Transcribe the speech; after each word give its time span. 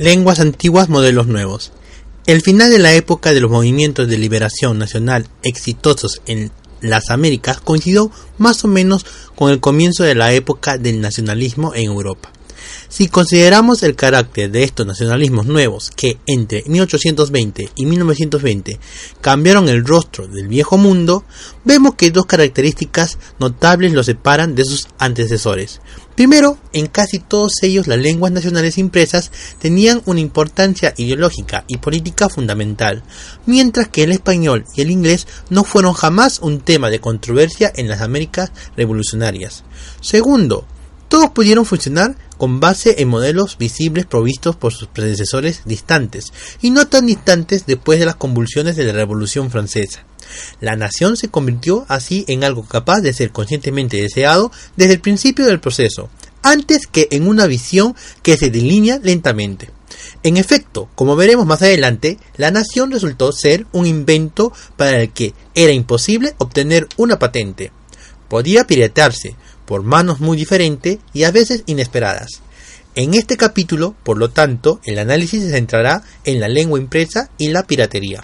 Lenguas 0.00 0.40
antiguas, 0.40 0.88
modelos 0.88 1.26
nuevos. 1.26 1.72
El 2.26 2.40
final 2.40 2.70
de 2.70 2.78
la 2.78 2.94
época 2.94 3.34
de 3.34 3.40
los 3.42 3.50
movimientos 3.50 4.08
de 4.08 4.16
liberación 4.16 4.78
nacional 4.78 5.28
exitosos 5.42 6.22
en 6.24 6.50
las 6.80 7.10
Américas 7.10 7.60
coincidió 7.60 8.10
más 8.38 8.64
o 8.64 8.68
menos 8.68 9.04
con 9.34 9.50
el 9.50 9.60
comienzo 9.60 10.02
de 10.02 10.14
la 10.14 10.32
época 10.32 10.78
del 10.78 11.02
nacionalismo 11.02 11.74
en 11.74 11.84
Europa. 11.84 12.32
Si 12.88 13.08
consideramos 13.08 13.82
el 13.82 13.94
carácter 13.94 14.50
de 14.50 14.64
estos 14.64 14.86
nacionalismos 14.86 15.46
nuevos 15.46 15.90
que 15.94 16.18
entre 16.26 16.64
1820 16.66 17.70
y 17.74 17.86
1920 17.86 18.80
cambiaron 19.20 19.68
el 19.68 19.84
rostro 19.84 20.26
del 20.26 20.48
viejo 20.48 20.76
mundo, 20.76 21.24
vemos 21.64 21.94
que 21.94 22.10
dos 22.10 22.26
características 22.26 23.18
notables 23.38 23.92
los 23.92 24.06
separan 24.06 24.54
de 24.54 24.64
sus 24.64 24.88
antecesores. 24.98 25.80
Primero, 26.14 26.58
en 26.72 26.86
casi 26.86 27.18
todos 27.18 27.62
ellos 27.62 27.86
las 27.86 27.98
lenguas 27.98 28.32
nacionales 28.32 28.76
impresas 28.76 29.30
tenían 29.58 30.02
una 30.04 30.20
importancia 30.20 30.92
ideológica 30.96 31.64
y 31.66 31.78
política 31.78 32.28
fundamental, 32.28 33.02
mientras 33.46 33.88
que 33.88 34.02
el 34.02 34.12
español 34.12 34.64
y 34.76 34.82
el 34.82 34.90
inglés 34.90 35.26
no 35.48 35.64
fueron 35.64 35.94
jamás 35.94 36.40
un 36.40 36.60
tema 36.60 36.90
de 36.90 37.00
controversia 37.00 37.72
en 37.74 37.88
las 37.88 38.02
Américas 38.02 38.52
revolucionarias. 38.76 39.64
Segundo, 40.02 40.66
todos 41.10 41.30
pudieron 41.30 41.66
funcionar 41.66 42.14
con 42.38 42.60
base 42.60 43.02
en 43.02 43.08
modelos 43.08 43.58
visibles 43.58 44.06
provistos 44.06 44.54
por 44.54 44.72
sus 44.72 44.86
predecesores 44.86 45.62
distantes, 45.64 46.32
y 46.62 46.70
no 46.70 46.86
tan 46.86 47.06
distantes 47.06 47.66
después 47.66 47.98
de 47.98 48.06
las 48.06 48.14
convulsiones 48.14 48.76
de 48.76 48.84
la 48.84 48.92
Revolución 48.92 49.50
Francesa. 49.50 50.06
La 50.60 50.76
nación 50.76 51.16
se 51.16 51.28
convirtió 51.28 51.84
así 51.88 52.24
en 52.28 52.44
algo 52.44 52.64
capaz 52.64 53.00
de 53.00 53.12
ser 53.12 53.32
conscientemente 53.32 54.00
deseado 54.00 54.52
desde 54.76 54.94
el 54.94 55.00
principio 55.00 55.46
del 55.46 55.58
proceso, 55.58 56.08
antes 56.42 56.86
que 56.86 57.08
en 57.10 57.26
una 57.26 57.46
visión 57.46 57.96
que 58.22 58.36
se 58.36 58.50
delinea 58.50 59.00
lentamente. 59.02 59.70
En 60.22 60.36
efecto, 60.36 60.88
como 60.94 61.16
veremos 61.16 61.44
más 61.44 61.60
adelante, 61.62 62.18
la 62.36 62.52
nación 62.52 62.92
resultó 62.92 63.32
ser 63.32 63.66
un 63.72 63.86
invento 63.86 64.52
para 64.76 65.02
el 65.02 65.12
que 65.12 65.34
era 65.56 65.72
imposible 65.72 66.34
obtener 66.38 66.86
una 66.96 67.18
patente. 67.18 67.72
Podía 68.28 68.64
piratearse, 68.64 69.34
por 69.70 69.84
manos 69.84 70.18
muy 70.18 70.36
diferentes 70.36 70.98
y 71.14 71.22
a 71.22 71.30
veces 71.30 71.62
inesperadas. 71.66 72.40
En 72.96 73.14
este 73.14 73.36
capítulo, 73.36 73.94
por 74.02 74.18
lo 74.18 74.30
tanto, 74.30 74.80
el 74.82 74.98
análisis 74.98 75.44
se 75.44 75.52
centrará 75.52 76.02
en 76.24 76.40
la 76.40 76.48
lengua 76.48 76.80
impresa 76.80 77.30
y 77.38 77.50
la 77.50 77.62
piratería. 77.62 78.20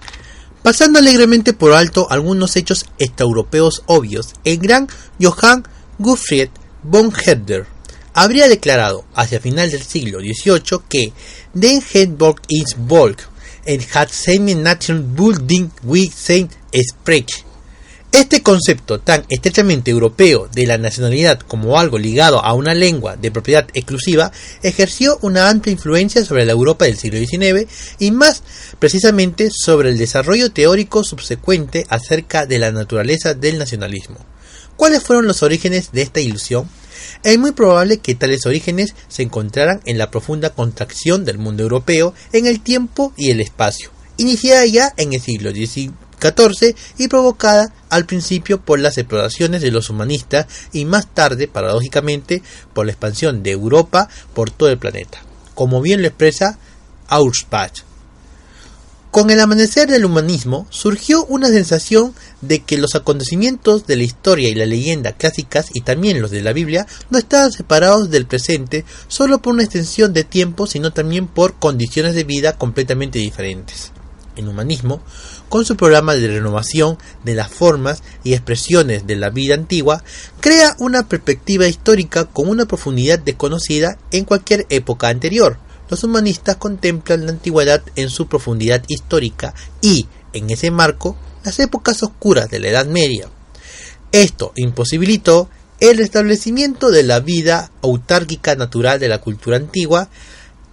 Pasando 0.65 0.99
alegremente 0.99 1.53
por 1.53 1.73
alto 1.73 2.09
algunos 2.11 2.57
hechos 2.57 2.87
extraeuropeos 2.99 3.85
obvios, 3.87 4.33
el 4.43 4.59
gran 4.59 4.89
Johann 5.23 5.63
Gottfried 6.01 6.49
von 6.83 7.13
Herder 7.25 7.67
habría 8.13 8.49
declarado 8.49 9.05
hacia 9.15 9.39
final 9.39 9.71
del 9.71 9.85
siglo 9.85 10.19
XVIII 10.19 10.81
que 10.89 11.13
Den 11.55 11.81
Hedborg 11.81 12.43
is 12.49 12.75
Volk 12.77 13.23
en 13.67 13.81
hat 13.95 14.11
Nation 14.41 15.15
Building 15.15 15.71
we 15.85 16.11
sein 16.11 16.51
Sprech 16.75 17.46
este 18.21 18.43
concepto 18.43 18.99
tan 18.99 19.27
estrechamente 19.29 19.91
europeo 19.91 20.49
de 20.51 20.67
la 20.67 20.79
nacionalidad 20.79 21.41
como 21.41 21.79
algo 21.79 21.99
ligado 21.99 22.43
a 22.43 22.55
una 22.55 22.73
lengua 22.73 23.17
de 23.17 23.31
propiedad 23.31 23.69
exclusiva 23.75 24.33
ejerció 24.63 25.19
una 25.21 25.51
amplia 25.51 25.73
influencia 25.73 26.25
sobre 26.25 26.47
la 26.47 26.53
Europa 26.53 26.87
del 26.87 26.97
siglo 26.97 27.19
XIX 27.19 27.71
y 27.99 28.13
más 28.13 28.43
precisamente 28.79 29.51
sobre 29.51 29.91
el 29.91 29.99
desarrollo 29.99 30.51
teórico 30.51 31.05
subsecuente 31.05 31.85
acerca 31.91 32.47
de 32.47 32.59
la 32.59 32.73
naturaleza 32.73 33.35
del 33.35 33.59
nacionalismo. 33.59 34.17
¿Cuáles 34.77 35.03
fueron 35.03 35.27
los 35.27 35.43
orígenes 35.43 35.93
de 35.93 36.01
esta 36.01 36.21
ilusión? 36.21 36.69
Es 37.23 37.39
muy 37.39 37.53
probable 37.53 37.99
que 37.99 38.15
tales 38.15 38.47
orígenes 38.47 38.95
se 39.09 39.25
encontraran 39.25 39.83
en 39.85 39.99
la 39.99 40.11
profunda 40.11 40.51
contracción 40.51 41.27
del 41.27 41.37
mundo 41.37 41.65
europeo 41.65 42.15
en 42.33 42.47
el 42.47 42.61
tiempo 42.61 43.13
y 43.17 43.31
el 43.31 43.43
espacio, 43.43 43.91
iniciada 44.17 44.65
ya 44.65 44.95
en 44.97 45.13
el 45.13 45.21
siglo 45.21 45.53
XIX 45.53 46.06
y 46.99 47.09
provocada 47.09 47.73
al 47.89 48.07
principio 48.07 48.61
por 48.61 48.79
las 48.79 48.99
exploraciones 48.99 49.63
de 49.63 49.71
los 49.71 49.91
humanistas 49.91 50.47
y 50.73 50.85
más 50.85 51.07
tarde, 51.13 51.49
paradójicamente, 51.49 52.43
por 52.73 52.87
la 52.87 52.93
expansión 52.93 53.43
de 53.43 53.53
Europa 53.53 54.09
por 54.35 54.51
todo 54.51 54.69
el 54.71 54.79
planeta, 54.79 55.23
como 55.55 55.81
bien 55.81 56.03
lo 56.03 56.09
expresa 56.09 56.59
Auerbach. 57.09 57.85
Con 59.17 59.31
el 59.31 59.41
amanecer 59.41 59.89
del 59.89 60.05
humanismo 60.05 60.67
surgió 60.69 61.25
una 61.25 61.49
sensación 61.49 62.15
de 62.43 62.63
que 62.63 62.77
los 62.77 62.95
acontecimientos 62.95 63.87
de 63.87 63.97
la 63.97 64.03
historia 64.03 64.51
y 64.51 64.55
la 64.55 64.67
leyenda 64.67 65.13
clásicas 65.13 65.69
y 65.73 65.81
también 65.81 66.21
los 66.21 66.31
de 66.31 66.43
la 66.43 66.53
Biblia 66.53 66.87
no 67.09 67.17
estaban 67.17 67.51
separados 67.51 68.11
del 68.11 68.27
presente 68.27 68.85
solo 69.09 69.41
por 69.41 69.55
una 69.55 69.63
extensión 69.63 70.13
de 70.13 70.25
tiempo, 70.25 70.67
sino 70.67 70.93
también 70.93 71.29
por 71.29 71.55
condiciones 71.55 72.15
de 72.15 72.25
vida 72.25 72.59
completamente 72.59 73.19
diferentes. 73.19 73.91
En 74.37 74.49
humanismo, 74.49 75.01
con 75.49 75.65
su 75.65 75.77
programa 75.77 76.15
de 76.15 76.29
renovación 76.29 76.99
de 77.25 77.35
las 77.35 77.49
formas 77.49 78.03
y 78.25 78.35
expresiones 78.35 79.07
de 79.07 79.17
la 79.17 79.31
vida 79.31 79.55
antigua, 79.55 80.03
crea 80.41 80.77
una 80.79 81.09
perspectiva 81.09 81.67
histórica 81.67 82.25
con 82.25 82.49
una 82.49 82.67
profundidad 82.67 83.19
desconocida 83.19 83.99
en 84.11 84.25
cualquier 84.25 84.67
época 84.71 85.09
anterior. 85.09 85.59
Los 85.89 86.03
humanistas 86.03 86.57
contemplan 86.57 87.27
la 87.27 87.33
antigüedad 87.33 87.83
en 87.95 88.11
su 88.11 88.27
profundidad 88.27 88.83
histórica 88.89 89.55
y, 89.81 90.09
en 90.33 90.51
ese 90.51 90.71
marco, 90.71 91.17
las 91.45 91.59
épocas 91.61 92.03
oscuras 92.03 92.51
de 92.51 92.59
la 92.59 92.69
Edad 92.69 92.87
Media. 92.87 93.29
Esto 94.11 94.53
imposibilitó 94.57 95.49
el 95.79 95.99
restablecimiento 95.99 96.91
de 96.91 97.03
la 97.03 97.21
vida 97.21 97.71
autárquica 97.83 98.57
natural 98.57 98.99
de 98.99 99.09
la 99.09 99.21
cultura 99.21 99.57
antigua 99.57 100.09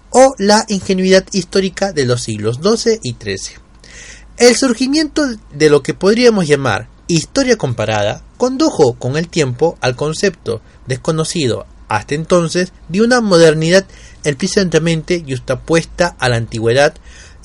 o 0.10 0.34
la 0.38 0.66
ingenuidad 0.68 1.26
histórica 1.32 1.92
de 1.92 2.06
los 2.06 2.22
siglos 2.22 2.60
XII 2.62 3.00
y 3.04 3.14
XIII. 3.14 3.63
El 4.38 4.56
surgimiento 4.56 5.28
de 5.54 5.70
lo 5.70 5.84
que 5.84 5.94
podríamos 5.94 6.48
llamar 6.48 6.90
historia 7.08 7.56
comparada 7.56 8.24
condujo 8.38 8.94
con 8.94 9.16
el 9.16 9.28
tiempo 9.28 9.78
al 9.80 9.96
concepto 9.96 10.62
desconocido 10.88 11.68
hasta 11.88 12.16
entonces 12.16 12.74
de 12.90 13.04
una 13.04 13.22
modernidad 13.22 13.86
eficientemente 14.24 15.24
justapuesta 15.28 16.16
a 16.18 16.30
la 16.30 16.38
antigüedad 16.38 16.96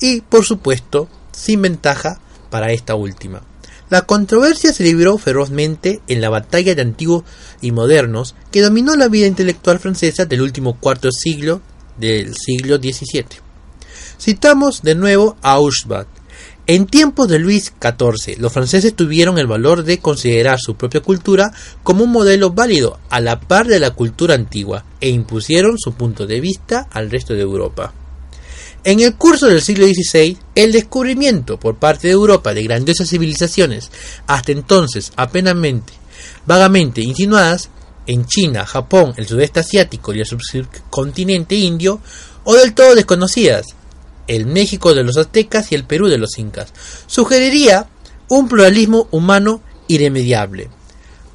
y, 0.01 0.21
por 0.21 0.45
supuesto, 0.45 1.07
sin 1.31 1.61
ventaja 1.61 2.19
para 2.49 2.71
esta 2.71 2.95
última. 2.95 3.43
La 3.91 4.03
controversia 4.03 4.73
se 4.73 4.83
libró 4.83 5.19
ferozmente 5.19 6.01
en 6.07 6.21
la 6.21 6.29
batalla 6.29 6.73
de 6.73 6.81
antiguos 6.81 7.23
y 7.61 7.71
modernos 7.71 8.33
que 8.51 8.61
dominó 8.61 8.95
la 8.95 9.09
vida 9.09 9.27
intelectual 9.27 9.77
francesa 9.77 10.25
del 10.25 10.41
último 10.41 10.79
cuarto 10.79 11.11
siglo 11.11 11.61
del 11.97 12.33
siglo 12.35 12.77
XVII. 12.77 13.25
Citamos 14.19 14.81
de 14.81 14.95
nuevo 14.95 15.37
a 15.41 15.53
Auerbach, 15.53 16.07
en 16.71 16.85
tiempos 16.85 17.27
de 17.27 17.39
Luis 17.39 17.73
XIV, 17.81 18.37
los 18.37 18.53
franceses 18.53 18.95
tuvieron 18.95 19.39
el 19.39 19.47
valor 19.47 19.83
de 19.83 19.97
considerar 19.97 20.59
su 20.59 20.75
propia 20.75 21.01
cultura 21.01 21.51
como 21.81 22.03
un 22.03 22.11
modelo 22.11 22.51
válido 22.51 22.99
a 23.09 23.19
la 23.19 23.39
par 23.39 23.65
de 23.65 23.79
la 23.79 23.89
cultura 23.89 24.35
antigua 24.35 24.85
e 25.01 25.09
impusieron 25.09 25.79
su 25.79 25.93
punto 25.93 26.27
de 26.27 26.39
vista 26.39 26.87
al 26.91 27.09
resto 27.09 27.33
de 27.33 27.41
Europa. 27.41 27.91
En 28.83 28.99
el 28.99 29.15
curso 29.15 29.47
del 29.47 29.63
siglo 29.63 29.87
XVI, 29.87 30.37
el 30.53 30.71
descubrimiento 30.71 31.59
por 31.59 31.77
parte 31.79 32.05
de 32.05 32.13
Europa 32.13 32.53
de 32.53 32.61
grandiosas 32.61 33.09
civilizaciones, 33.09 33.89
hasta 34.27 34.51
entonces 34.51 35.11
apenas 35.15 35.55
vagamente 36.45 37.01
insinuadas, 37.01 37.71
en 38.05 38.27
China, 38.27 38.67
Japón, 38.67 39.15
el 39.17 39.25
sudeste 39.25 39.61
asiático 39.61 40.13
y 40.13 40.19
el 40.19 40.27
subcontinente 40.27 41.55
indio, 41.55 41.99
o 42.43 42.53
del 42.53 42.75
todo 42.75 42.93
desconocidas, 42.93 43.65
el 44.29 44.45
México 44.45 44.93
de 44.93 45.03
los 45.03 45.17
aztecas 45.17 45.71
y 45.71 45.75
el 45.75 45.83
Perú 45.83 46.07
de 46.07 46.19
los 46.19 46.37
incas. 46.37 46.71
Sugeriría 47.07 47.87
un 48.29 48.47
pluralismo 48.47 49.07
humano 49.11 49.61
irremediable. 49.87 50.69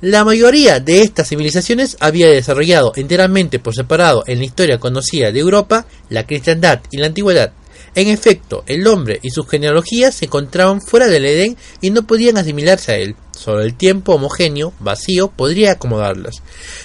La 0.00 0.24
mayoría 0.24 0.80
de 0.80 1.02
estas 1.02 1.28
civilizaciones 1.28 1.96
había 1.98 2.28
desarrollado 2.28 2.92
enteramente 2.94 3.58
por 3.58 3.74
separado 3.74 4.22
en 4.26 4.38
la 4.38 4.44
historia 4.44 4.78
conocida 4.78 5.32
de 5.32 5.40
Europa 5.40 5.86
la 6.08 6.26
cristiandad 6.26 6.80
y 6.90 6.98
la 6.98 7.06
antigüedad. 7.06 7.52
En 7.96 8.08
efecto, 8.08 8.64
el 8.66 8.86
hombre 8.86 9.18
y 9.22 9.30
sus 9.30 9.48
genealogías 9.48 10.14
se 10.14 10.26
encontraban 10.26 10.80
fuera 10.80 11.08
del 11.08 11.26
Edén 11.26 11.56
y 11.80 11.90
no 11.90 12.06
podían 12.06 12.36
asimilarse 12.36 12.92
a 12.92 12.96
él. 12.96 13.16
Solo 13.38 13.62
el 13.62 13.74
tiempo 13.74 14.14
homogéneo, 14.14 14.72
vacío, 14.80 15.28
podría 15.28 15.72
acomodarlas. 15.72 16.42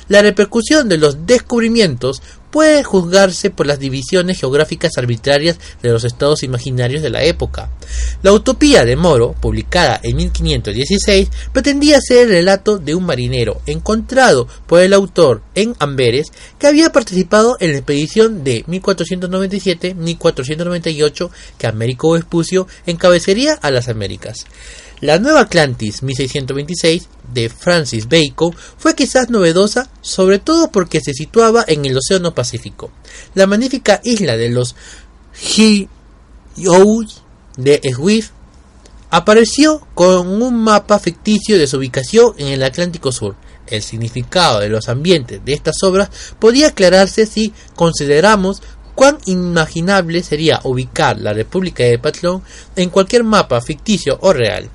La 0.07 0.21
repercusión 0.21 0.89
de 0.89 0.97
los 0.97 1.25
descubrimientos 1.25 2.21
puede 2.51 2.83
juzgarse 2.83 3.49
por 3.49 3.65
las 3.67 3.79
divisiones 3.79 4.39
geográficas 4.39 4.97
arbitrarias 4.97 5.57
de 5.81 5.89
los 5.89 6.03
estados 6.03 6.43
imaginarios 6.43 7.01
de 7.01 7.09
la 7.09 7.23
época. 7.23 7.69
La 8.21 8.33
Utopía 8.33 8.83
de 8.85 8.95
Moro, 8.95 9.33
publicada 9.39 9.99
en 10.03 10.17
1516, 10.17 11.29
pretendía 11.51 11.99
ser 12.01 12.27
el 12.27 12.29
relato 12.29 12.77
de 12.77 12.93
un 12.95 13.05
marinero 13.05 13.61
encontrado 13.65 14.47
por 14.67 14.81
el 14.81 14.93
autor 14.93 15.41
en 15.55 15.75
Amberes 15.79 16.27
que 16.57 16.67
había 16.67 16.91
participado 16.91 17.57
en 17.59 17.71
la 17.71 17.77
expedición 17.77 18.43
de 18.43 18.65
1497-1498 18.65 21.29
que 21.57 21.67
Américo 21.67 22.11
Vespucio 22.13 22.67
encabecería 22.85 23.53
a 23.53 23.71
las 23.71 23.87
Américas. 23.89 24.45
La 25.01 25.17
Nueva 25.17 25.39
Atlantis 25.41 26.03
1626 26.03 27.07
de 27.33 27.47
Francis 27.47 28.09
Bacon 28.09 28.53
fue 28.77 28.95
quizás 28.95 29.29
novedosa, 29.29 29.89
sobre 30.01 30.39
todo 30.39 30.71
porque 30.71 30.99
se 30.99 31.13
situaba 31.13 31.63
en 31.65 31.85
el 31.85 31.97
Océano 31.97 32.35
Pacífico. 32.35 32.91
La 33.33 33.47
magnífica 33.47 34.01
isla 34.03 34.35
de 34.35 34.49
los 34.49 34.75
Hughes 35.41 37.21
de 37.55 37.81
Swift 37.95 38.31
apareció 39.09 39.87
con 39.95 40.27
un 40.27 40.63
mapa 40.63 40.99
ficticio 40.99 41.57
de 41.57 41.67
su 41.67 41.77
ubicación 41.77 42.33
en 42.37 42.47
el 42.47 42.63
Atlántico 42.63 43.13
Sur. 43.13 43.37
El 43.67 43.81
significado 43.81 44.59
de 44.59 44.67
los 44.67 44.89
ambientes 44.89 45.39
de 45.45 45.53
estas 45.53 45.81
obras 45.83 46.09
podía 46.39 46.67
aclararse 46.67 47.25
si 47.25 47.53
consideramos 47.73 48.61
cuán 48.95 49.17
imaginable 49.27 50.23
sería 50.23 50.59
ubicar 50.65 51.21
la 51.21 51.31
República 51.31 51.83
de 51.83 51.99
Patlón 51.99 52.43
en 52.75 52.89
cualquier 52.89 53.23
mapa 53.23 53.61
ficticio 53.61 54.17
o 54.21 54.33
real. 54.33 54.69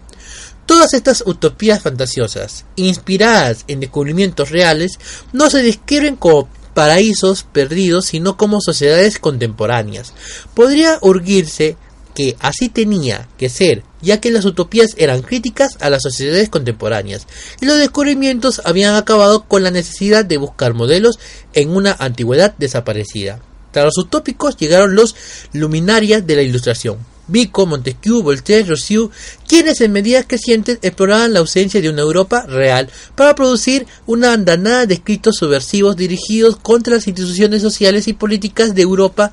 Todas 0.66 0.94
estas 0.94 1.22
utopías 1.26 1.82
fantasiosas, 1.82 2.64
inspiradas 2.76 3.64
en 3.68 3.80
descubrimientos 3.80 4.50
reales, 4.50 4.98
no 5.32 5.50
se 5.50 5.62
describen 5.62 6.16
como 6.16 6.48
paraísos 6.72 7.44
perdidos, 7.44 8.06
sino 8.06 8.36
como 8.36 8.60
sociedades 8.60 9.18
contemporáneas. 9.18 10.14
Podría 10.54 10.98
urgirse 11.02 11.76
que 12.14 12.36
así 12.40 12.68
tenía 12.68 13.28
que 13.36 13.48
ser, 13.48 13.82
ya 14.00 14.20
que 14.20 14.30
las 14.30 14.44
utopías 14.44 14.90
eran 14.96 15.22
críticas 15.22 15.76
a 15.80 15.90
las 15.90 16.02
sociedades 16.02 16.48
contemporáneas, 16.48 17.26
y 17.60 17.66
los 17.66 17.78
descubrimientos 17.78 18.62
habían 18.64 18.94
acabado 18.94 19.44
con 19.44 19.62
la 19.62 19.70
necesidad 19.70 20.24
de 20.24 20.36
buscar 20.36 20.74
modelos 20.74 21.18
en 21.52 21.70
una 21.70 21.92
antigüedad 21.98 22.54
desaparecida. 22.56 23.40
Tras 23.72 23.86
los 23.86 23.98
utópicos 23.98 24.56
llegaron 24.56 24.94
los 24.94 25.16
luminarias 25.52 26.26
de 26.26 26.36
la 26.36 26.42
ilustración, 26.42 26.98
Vico, 27.26 27.66
Montesquieu, 27.66 28.22
Voltaire, 28.22 28.68
Rousseau, 28.68 29.10
quienes 29.46 29.80
en 29.80 29.92
medidas 29.92 30.26
crecientes 30.26 30.78
exploraban 30.82 31.32
la 31.32 31.40
ausencia 31.40 31.80
de 31.80 31.88
una 31.88 32.02
Europa 32.02 32.44
real 32.46 32.90
para 33.14 33.34
producir 33.34 33.86
una 34.06 34.32
andanada 34.32 34.86
de 34.86 34.94
escritos 34.94 35.36
subversivos 35.36 35.96
dirigidos 35.96 36.56
contra 36.56 36.96
las 36.96 37.06
instituciones 37.06 37.62
sociales 37.62 38.08
y 38.08 38.12
políticas 38.12 38.74
de 38.74 38.82
Europa 38.82 39.32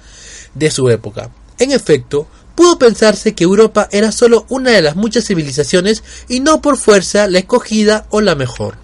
de 0.54 0.72
su 0.72 0.90
época. 0.90 1.32
En 1.60 1.72
efecto, 1.72 2.28
pudo 2.56 2.78
pensarse 2.78 3.34
que 3.34 3.44
Europa 3.44 3.88
era 3.92 4.12
solo 4.12 4.46
una 4.50 4.72
de 4.72 4.82
las 4.82 4.96
muchas 4.96 5.26
civilizaciones 5.26 6.04
y 6.28 6.40
no 6.40 6.62
por 6.62 6.78
fuerza 6.78 7.28
la 7.28 7.40
escogida 7.40 8.06
o 8.10 8.22
la 8.22 8.36
mejor. 8.36 8.78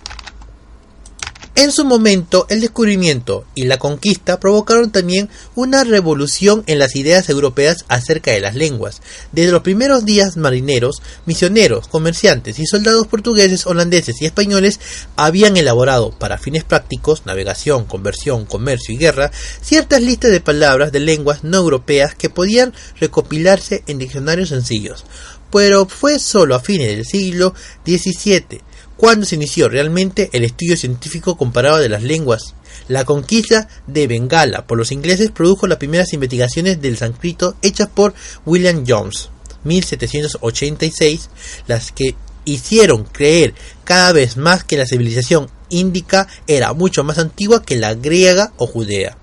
En 1.59 1.71
su 1.71 1.85
momento, 1.85 2.45
el 2.51 2.61
descubrimiento 2.61 3.43
y 3.55 3.65
la 3.65 3.79
conquista 3.79 4.39
provocaron 4.39 4.91
también 4.91 5.27
una 5.55 5.83
revolución 5.83 6.63
en 6.67 6.77
las 6.77 6.95
ideas 6.95 7.29
europeas 7.29 7.83
acerca 7.87 8.29
de 8.29 8.41
las 8.41 8.53
lenguas. 8.53 9.01
Desde 9.31 9.51
los 9.51 9.63
primeros 9.63 10.05
días 10.05 10.37
marineros, 10.37 11.01
misioneros, 11.25 11.87
comerciantes 11.87 12.59
y 12.59 12.67
soldados 12.67 13.07
portugueses, 13.07 13.65
holandeses 13.65 14.21
y 14.21 14.27
españoles 14.27 14.79
habían 15.15 15.57
elaborado, 15.57 16.11
para 16.11 16.37
fines 16.37 16.63
prácticos, 16.63 17.25
navegación, 17.25 17.85
conversión, 17.85 18.45
comercio 18.45 18.93
y 18.93 18.99
guerra, 18.99 19.31
ciertas 19.59 20.03
listas 20.03 20.29
de 20.29 20.41
palabras 20.41 20.91
de 20.91 20.99
lenguas 20.99 21.43
no 21.43 21.57
europeas 21.57 22.13
que 22.13 22.29
podían 22.29 22.71
recopilarse 22.99 23.83
en 23.87 23.97
diccionarios 23.97 24.49
sencillos. 24.49 25.05
Pero 25.51 25.87
fue 25.87 26.19
solo 26.19 26.53
a 26.53 26.59
fines 26.59 26.89
del 26.89 27.03
siglo 27.03 27.55
XVII 27.83 28.66
cuando 28.97 29.25
se 29.25 29.35
inició 29.35 29.69
realmente 29.69 30.29
el 30.33 30.43
estudio 30.43 30.75
científico 30.75 31.37
comparado 31.37 31.77
de 31.77 31.89
las 31.89 32.03
lenguas. 32.03 32.55
La 32.87 33.05
conquista 33.05 33.67
de 33.85 34.07
Bengala 34.07 34.65
por 34.65 34.77
los 34.77 34.91
ingleses 34.91 35.31
produjo 35.31 35.67
las 35.67 35.77
primeras 35.77 36.13
investigaciones 36.13 36.81
del 36.81 36.97
sánscrito 36.97 37.55
hechas 37.61 37.87
por 37.87 38.13
William 38.45 38.83
Jones, 38.87 39.29
1786, 39.63 41.29
las 41.67 41.91
que 41.91 42.15
hicieron 42.45 43.03
creer 43.03 43.53
cada 43.83 44.11
vez 44.13 44.37
más 44.37 44.63
que 44.63 44.77
la 44.77 44.85
civilización 44.85 45.49
índica 45.69 46.27
era 46.47 46.73
mucho 46.73 47.03
más 47.03 47.17
antigua 47.17 47.63
que 47.63 47.75
la 47.75 47.93
griega 47.93 48.53
o 48.57 48.67
judea. 48.67 49.17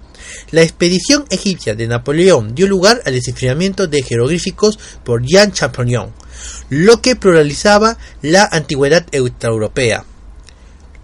La 0.51 0.63
expedición 0.63 1.25
egipcia 1.31 1.75
de 1.75 1.87
Napoleón 1.87 2.55
dio 2.55 2.67
lugar 2.67 3.03
al 3.05 3.15
desciframiento 3.15 3.87
de 3.87 4.03
jeroglíficos 4.03 4.79
por 5.05 5.25
Jean 5.25 5.53
Champollion, 5.53 6.13
lo 6.69 7.01
que 7.01 7.17
pluralizaba 7.17 7.99
la 8.23 8.49
antigüedad 8.51 9.07
extraeuropea. 9.13 10.05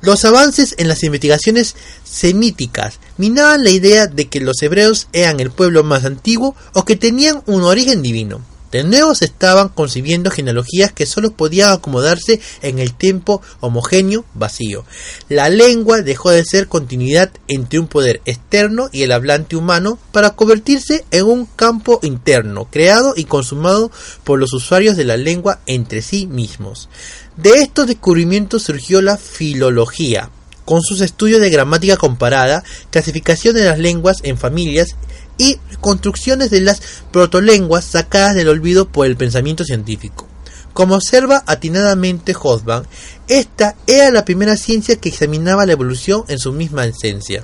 Los 0.03 0.25
avances 0.25 0.75
en 0.79 0.89
las 0.89 1.03
investigaciones 1.03 1.77
semíticas 2.05 2.99
minaban 3.19 3.65
la 3.65 3.71
idea 3.71 4.07
de 4.07 4.29
que 4.29 4.41
los 4.41 4.63
hebreos 4.63 5.09
eran 5.13 5.41
el 5.41 5.51
pueblo 5.51 5.85
más 5.85 6.05
antiguo 6.05 6.57
o 6.73 6.85
que 6.87 6.97
tenían 6.97 7.43
un 7.47 7.63
origen 7.63 8.01
divino. 8.01 8.41
De 8.71 8.85
nuevo 8.85 9.15
se 9.15 9.25
estaban 9.25 9.69
concibiendo 9.69 10.31
genealogías 10.31 10.93
que 10.93 11.07
solo 11.07 11.33
podían 11.33 11.73
acomodarse 11.73 12.41
en 12.63 12.79
el 12.79 12.95
tiempo 12.95 13.43
homogéneo 13.61 14.25
vacío. 14.35 14.85
La 15.29 15.49
lengua 15.49 16.03
dejó 16.03 16.31
de 16.31 16.45
ser 16.45 16.69
continuidad 16.69 17.31
entre 17.49 17.81
un 17.81 17.89
poder 17.89 18.21
externo 18.27 18.89
y 18.93 19.03
el 19.03 19.13
hablante 19.13 19.57
humano 19.57 19.99
para 20.13 20.31
convertirse 20.31 21.05
en 21.11 21.25
un 21.25 21.47
campo 21.47 21.99
interno, 22.03 22.69
creado 22.71 23.15
y 23.17 23.25
consumado 23.25 23.91
por 24.23 24.39
los 24.39 24.53
usuarios 24.53 24.97
de 24.97 25.05
la 25.05 25.17
lengua 25.17 25.61
entre 25.67 26.01
sí 26.01 26.27
mismos. 26.27 26.89
De 27.37 27.63
estos 27.63 27.89
descubrimientos 27.89 28.63
surgió 28.63 29.03
la 29.03 29.17
filología, 29.17 30.31
con 30.65 30.83
sus 30.83 31.01
estudios 31.01 31.41
de 31.41 31.51
gramática 31.51 31.97
comparada, 31.97 32.63
clasificación 32.91 33.57
de 33.57 33.65
las 33.65 33.79
lenguas 33.81 34.19
en 34.23 34.39
familias 34.39 34.95
y 35.41 35.59
construcciones 35.81 36.51
de 36.51 36.61
las 36.61 36.83
protolenguas 37.11 37.87
sacadas 37.87 38.35
del 38.35 38.49
olvido 38.49 38.89
por 38.89 39.07
el 39.07 39.17
pensamiento 39.17 39.65
científico. 39.65 40.29
Como 40.75 40.97
observa 40.97 41.43
atinadamente 41.47 42.35
Hobsbawm, 42.35 42.85
esta 43.27 43.75
era 43.87 44.11
la 44.11 44.27
primera 44.27 44.59
ciencia 44.59 44.97
que 44.97 45.09
examinaba 45.09 45.65
la 45.65 45.73
evolución 45.73 46.25
en 46.29 46.39
su 46.39 46.53
misma 46.53 46.85
esencia. 46.85 47.43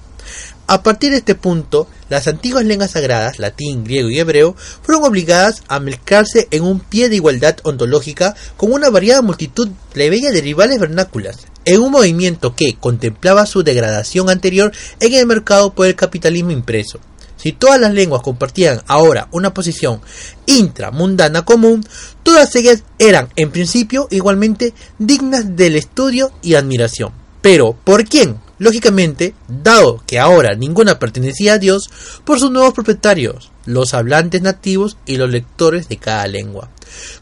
A 0.66 0.82
partir 0.82 1.12
de 1.12 1.18
este 1.18 1.34
punto, 1.34 1.88
las 2.10 2.28
antiguas 2.28 2.66
lenguas 2.66 2.90
sagradas, 2.90 3.38
latín, 3.38 3.84
griego 3.84 4.10
y 4.10 4.18
hebreo, 4.18 4.54
fueron 4.82 5.04
obligadas 5.04 5.62
a 5.68 5.80
mezclarse 5.80 6.48
en 6.50 6.64
un 6.64 6.80
pie 6.80 7.08
de 7.08 7.16
igualdad 7.16 7.56
ontológica 7.62 8.34
con 8.58 8.72
una 8.72 8.90
variada 8.90 9.22
multitud 9.22 9.70
plebeya 9.94 10.32
de 10.32 10.42
rivales 10.42 10.78
vernáculas, 10.78 11.46
en 11.64 11.80
un 11.80 11.92
movimiento 11.92 12.54
que 12.54 12.76
contemplaba 12.78 13.46
su 13.46 13.62
degradación 13.62 14.28
anterior 14.28 14.70
en 15.00 15.14
el 15.14 15.26
mercado 15.26 15.72
por 15.72 15.86
el 15.86 15.96
capitalismo 15.96 16.50
impreso. 16.50 17.00
Si 17.36 17.52
todas 17.52 17.80
las 17.80 17.92
lenguas 17.92 18.22
compartían 18.22 18.82
ahora 18.86 19.28
una 19.30 19.52
posición 19.52 20.00
intramundana 20.46 21.44
común, 21.44 21.86
todas 22.22 22.54
ellas 22.56 22.82
eran 22.98 23.28
en 23.36 23.50
principio 23.50 24.08
igualmente 24.10 24.74
dignas 24.98 25.56
del 25.56 25.76
estudio 25.76 26.32
y 26.42 26.54
admiración. 26.54 27.12
Pero, 27.42 27.76
¿por 27.84 28.04
quién? 28.04 28.40
Lógicamente, 28.58 29.34
dado 29.48 30.02
que 30.06 30.18
ahora 30.18 30.54
ninguna 30.54 30.98
pertenecía 30.98 31.54
a 31.54 31.58
Dios, 31.58 31.90
por 32.24 32.40
sus 32.40 32.50
nuevos 32.50 32.72
propietarios, 32.72 33.52
los 33.66 33.92
hablantes 33.92 34.40
nativos 34.40 34.96
y 35.04 35.16
los 35.16 35.30
lectores 35.30 35.88
de 35.88 35.98
cada 35.98 36.26
lengua. 36.26 36.70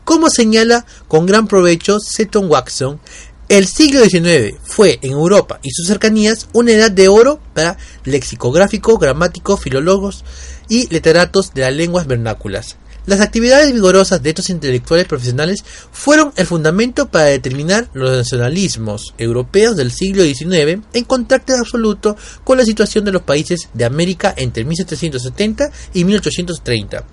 Como 0.04 0.30
señala 0.30 0.86
con 1.08 1.26
gran 1.26 1.48
provecho 1.48 1.98
Seton 1.98 2.48
Watson, 2.48 3.00
el 3.48 3.66
siglo 3.66 4.04
XIX 4.04 4.56
fue 4.62 4.98
en 5.02 5.12
Europa 5.12 5.60
y 5.62 5.70
sus 5.70 5.86
cercanías 5.86 6.48
una 6.52 6.72
edad 6.72 6.90
de 6.90 7.08
oro 7.08 7.40
para 7.52 7.76
lexicográficos, 8.04 8.98
gramáticos, 8.98 9.60
filólogos 9.60 10.24
y 10.68 10.88
literatos 10.88 11.52
de 11.52 11.62
las 11.62 11.74
lenguas 11.74 12.06
vernáculas. 12.06 12.76
Las 13.06 13.20
actividades 13.20 13.70
vigorosas 13.72 14.22
de 14.22 14.30
estos 14.30 14.48
intelectuales 14.48 15.06
profesionales 15.06 15.62
fueron 15.92 16.32
el 16.36 16.46
fundamento 16.46 17.10
para 17.10 17.26
determinar 17.26 17.90
los 17.92 18.10
nacionalismos 18.10 19.14
europeos 19.18 19.76
del 19.76 19.92
siglo 19.92 20.22
XIX 20.22 20.82
en 20.94 21.04
contacto 21.04 21.54
absoluto 21.54 22.16
con 22.44 22.56
la 22.56 22.64
situación 22.64 23.04
de 23.04 23.12
los 23.12 23.20
países 23.20 23.68
de 23.74 23.84
América 23.84 24.32
entre 24.38 24.64
1770 24.64 25.70
y 25.92 26.04
1830. 26.04 27.04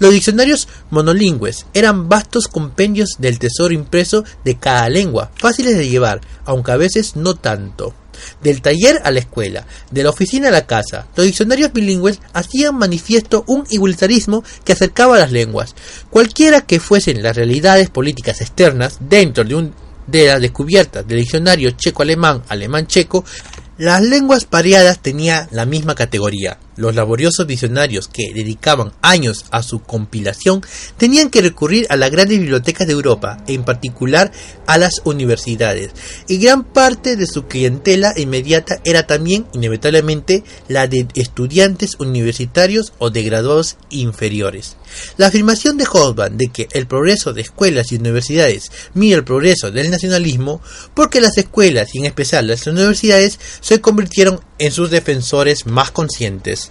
Los 0.00 0.12
diccionarios 0.12 0.66
monolingües 0.90 1.66
eran 1.74 2.08
vastos 2.08 2.48
compendios 2.48 3.10
del 3.18 3.38
tesoro 3.38 3.72
impreso 3.72 4.24
de 4.44 4.58
cada 4.58 4.88
lengua, 4.88 5.30
fáciles 5.36 5.76
de 5.76 5.88
llevar, 5.88 6.20
aunque 6.44 6.72
a 6.72 6.76
veces 6.76 7.14
no 7.14 7.34
tanto. 7.34 7.94
Del 8.42 8.62
taller 8.62 9.00
a 9.04 9.10
la 9.10 9.20
escuela, 9.20 9.66
de 9.90 10.02
la 10.02 10.10
oficina 10.10 10.48
a 10.48 10.52
la 10.52 10.66
casa, 10.66 11.06
los 11.16 11.26
diccionarios 11.26 11.72
bilingües 11.72 12.20
hacían 12.32 12.76
manifiesto 12.76 13.44
un 13.46 13.64
igualitarismo 13.70 14.44
que 14.64 14.72
acercaba 14.72 15.18
las 15.18 15.32
lenguas. 15.32 15.74
Cualquiera 16.10 16.60
que 16.60 16.80
fuesen 16.80 17.22
las 17.22 17.36
realidades 17.36 17.90
políticas 17.90 18.40
externas 18.40 18.98
dentro 19.00 19.44
de, 19.44 19.54
un, 19.54 19.74
de 20.06 20.26
la 20.26 20.38
descubierta 20.38 21.02
del 21.02 21.18
diccionario 21.18 21.70
checo-alemán, 21.70 22.42
alemán-checo, 22.48 23.24
las 23.78 24.02
lenguas 24.02 24.44
pareadas 24.44 25.00
tenían 25.00 25.48
la 25.50 25.66
misma 25.66 25.94
categoría. 25.94 26.58
Los 26.76 26.94
laboriosos 26.94 27.46
visionarios 27.46 28.08
que 28.08 28.32
dedicaban 28.34 28.92
años 29.00 29.46
a 29.50 29.62
su 29.62 29.80
compilación 29.80 30.62
tenían 30.98 31.30
que 31.30 31.40
recurrir 31.40 31.86
a 31.88 31.96
las 31.96 32.10
grandes 32.10 32.38
bibliotecas 32.38 32.86
de 32.86 32.92
Europa, 32.92 33.42
en 33.46 33.64
particular 33.64 34.30
a 34.66 34.76
las 34.76 35.00
universidades, 35.04 35.92
y 36.28 36.38
gran 36.38 36.64
parte 36.64 37.16
de 37.16 37.26
su 37.26 37.46
clientela 37.46 38.12
inmediata 38.16 38.80
era 38.84 39.06
también, 39.06 39.46
inevitablemente, 39.52 40.44
la 40.68 40.86
de 40.86 41.06
estudiantes 41.14 41.96
universitarios 41.98 42.92
o 42.98 43.10
de 43.10 43.22
graduados 43.22 43.76
inferiores. 43.90 44.76
La 45.16 45.28
afirmación 45.28 45.76
de 45.78 45.86
Hobsbawm 45.86 46.36
de 46.36 46.48
que 46.48 46.68
el 46.72 46.86
progreso 46.86 47.32
de 47.32 47.40
escuelas 47.42 47.90
y 47.90 47.96
universidades 47.96 48.70
mide 48.94 49.16
el 49.16 49.24
progreso 49.24 49.70
del 49.70 49.90
nacionalismo, 49.90 50.60
porque 50.94 51.20
las 51.20 51.38
escuelas 51.38 51.94
y 51.94 51.98
en 51.98 52.06
especial 52.06 52.46
las 52.46 52.66
universidades 52.66 53.38
se 53.60 53.80
convirtieron 53.80 54.40
en 54.58 54.72
sus 54.72 54.90
defensores 54.90 55.66
más 55.66 55.90
conscientes. 55.90 56.70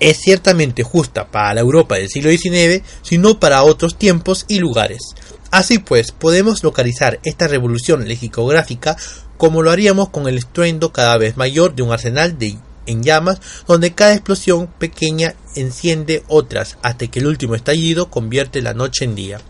es 0.00 0.18
ciertamente 0.18 0.82
justa 0.82 1.30
para 1.30 1.54
la 1.54 1.60
Europa 1.60 1.94
del 1.94 2.08
siglo 2.08 2.30
XIX, 2.30 2.82
sino 3.02 3.38
para 3.38 3.62
otros 3.62 3.96
tiempos 3.96 4.44
y 4.48 4.58
lugares. 4.58 5.14
Así 5.52 5.78
pues, 5.78 6.10
podemos 6.10 6.64
localizar 6.64 7.20
esta 7.22 7.46
revolución 7.46 8.08
lexicográfica 8.08 8.96
como 9.36 9.62
lo 9.62 9.70
haríamos 9.70 10.08
con 10.08 10.28
el 10.28 10.38
estruendo 10.38 10.92
cada 10.92 11.18
vez 11.18 11.36
mayor 11.36 11.74
de 11.74 11.82
un 11.82 11.92
arsenal 11.92 12.38
de 12.38 12.56
en 12.86 13.02
llamas, 13.02 13.40
donde 13.66 13.94
cada 13.94 14.14
explosión 14.14 14.68
pequeña 14.78 15.34
enciende 15.54 16.22
otras, 16.28 16.78
hasta 16.82 17.06
que 17.06 17.20
el 17.20 17.26
último 17.26 17.54
estallido 17.54 18.10
convierte 18.10 18.62
la 18.62 18.74
noche 18.74 19.04
en 19.04 19.14
día. 19.14 19.40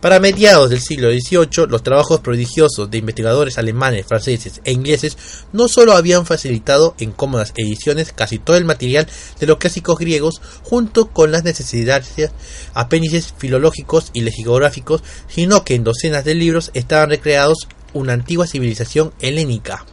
Para 0.00 0.20
mediados 0.20 0.68
del 0.70 0.80
siglo 0.80 1.10
XVIII, 1.10 1.66
los 1.68 1.82
trabajos 1.82 2.20
prodigiosos 2.20 2.90
de 2.90 2.98
investigadores 2.98 3.56
alemanes, 3.56 4.06
franceses 4.06 4.60
e 4.64 4.72
ingleses 4.72 5.16
no 5.52 5.68
solo 5.68 5.92
habían 5.92 6.26
facilitado 6.26 6.94
en 6.98 7.12
cómodas 7.12 7.52
ediciones 7.56 8.12
casi 8.12 8.38
todo 8.38 8.56
el 8.56 8.64
material 8.64 9.06
de 9.40 9.46
los 9.46 9.58
clásicos 9.58 9.98
griegos, 9.98 10.40
junto 10.62 11.10
con 11.10 11.32
las 11.32 11.44
necesidades 11.44 12.30
apéndices 12.74 13.34
filológicos 13.38 14.10
y 14.12 14.20
lexicográficos, 14.20 15.02
sino 15.28 15.64
que 15.64 15.74
en 15.74 15.84
docenas 15.84 16.24
de 16.24 16.34
libros 16.34 16.70
estaban 16.74 17.10
recreados 17.10 17.68
una 17.94 18.12
antigua 18.12 18.46
civilización 18.46 19.12
helénica, 19.20 19.86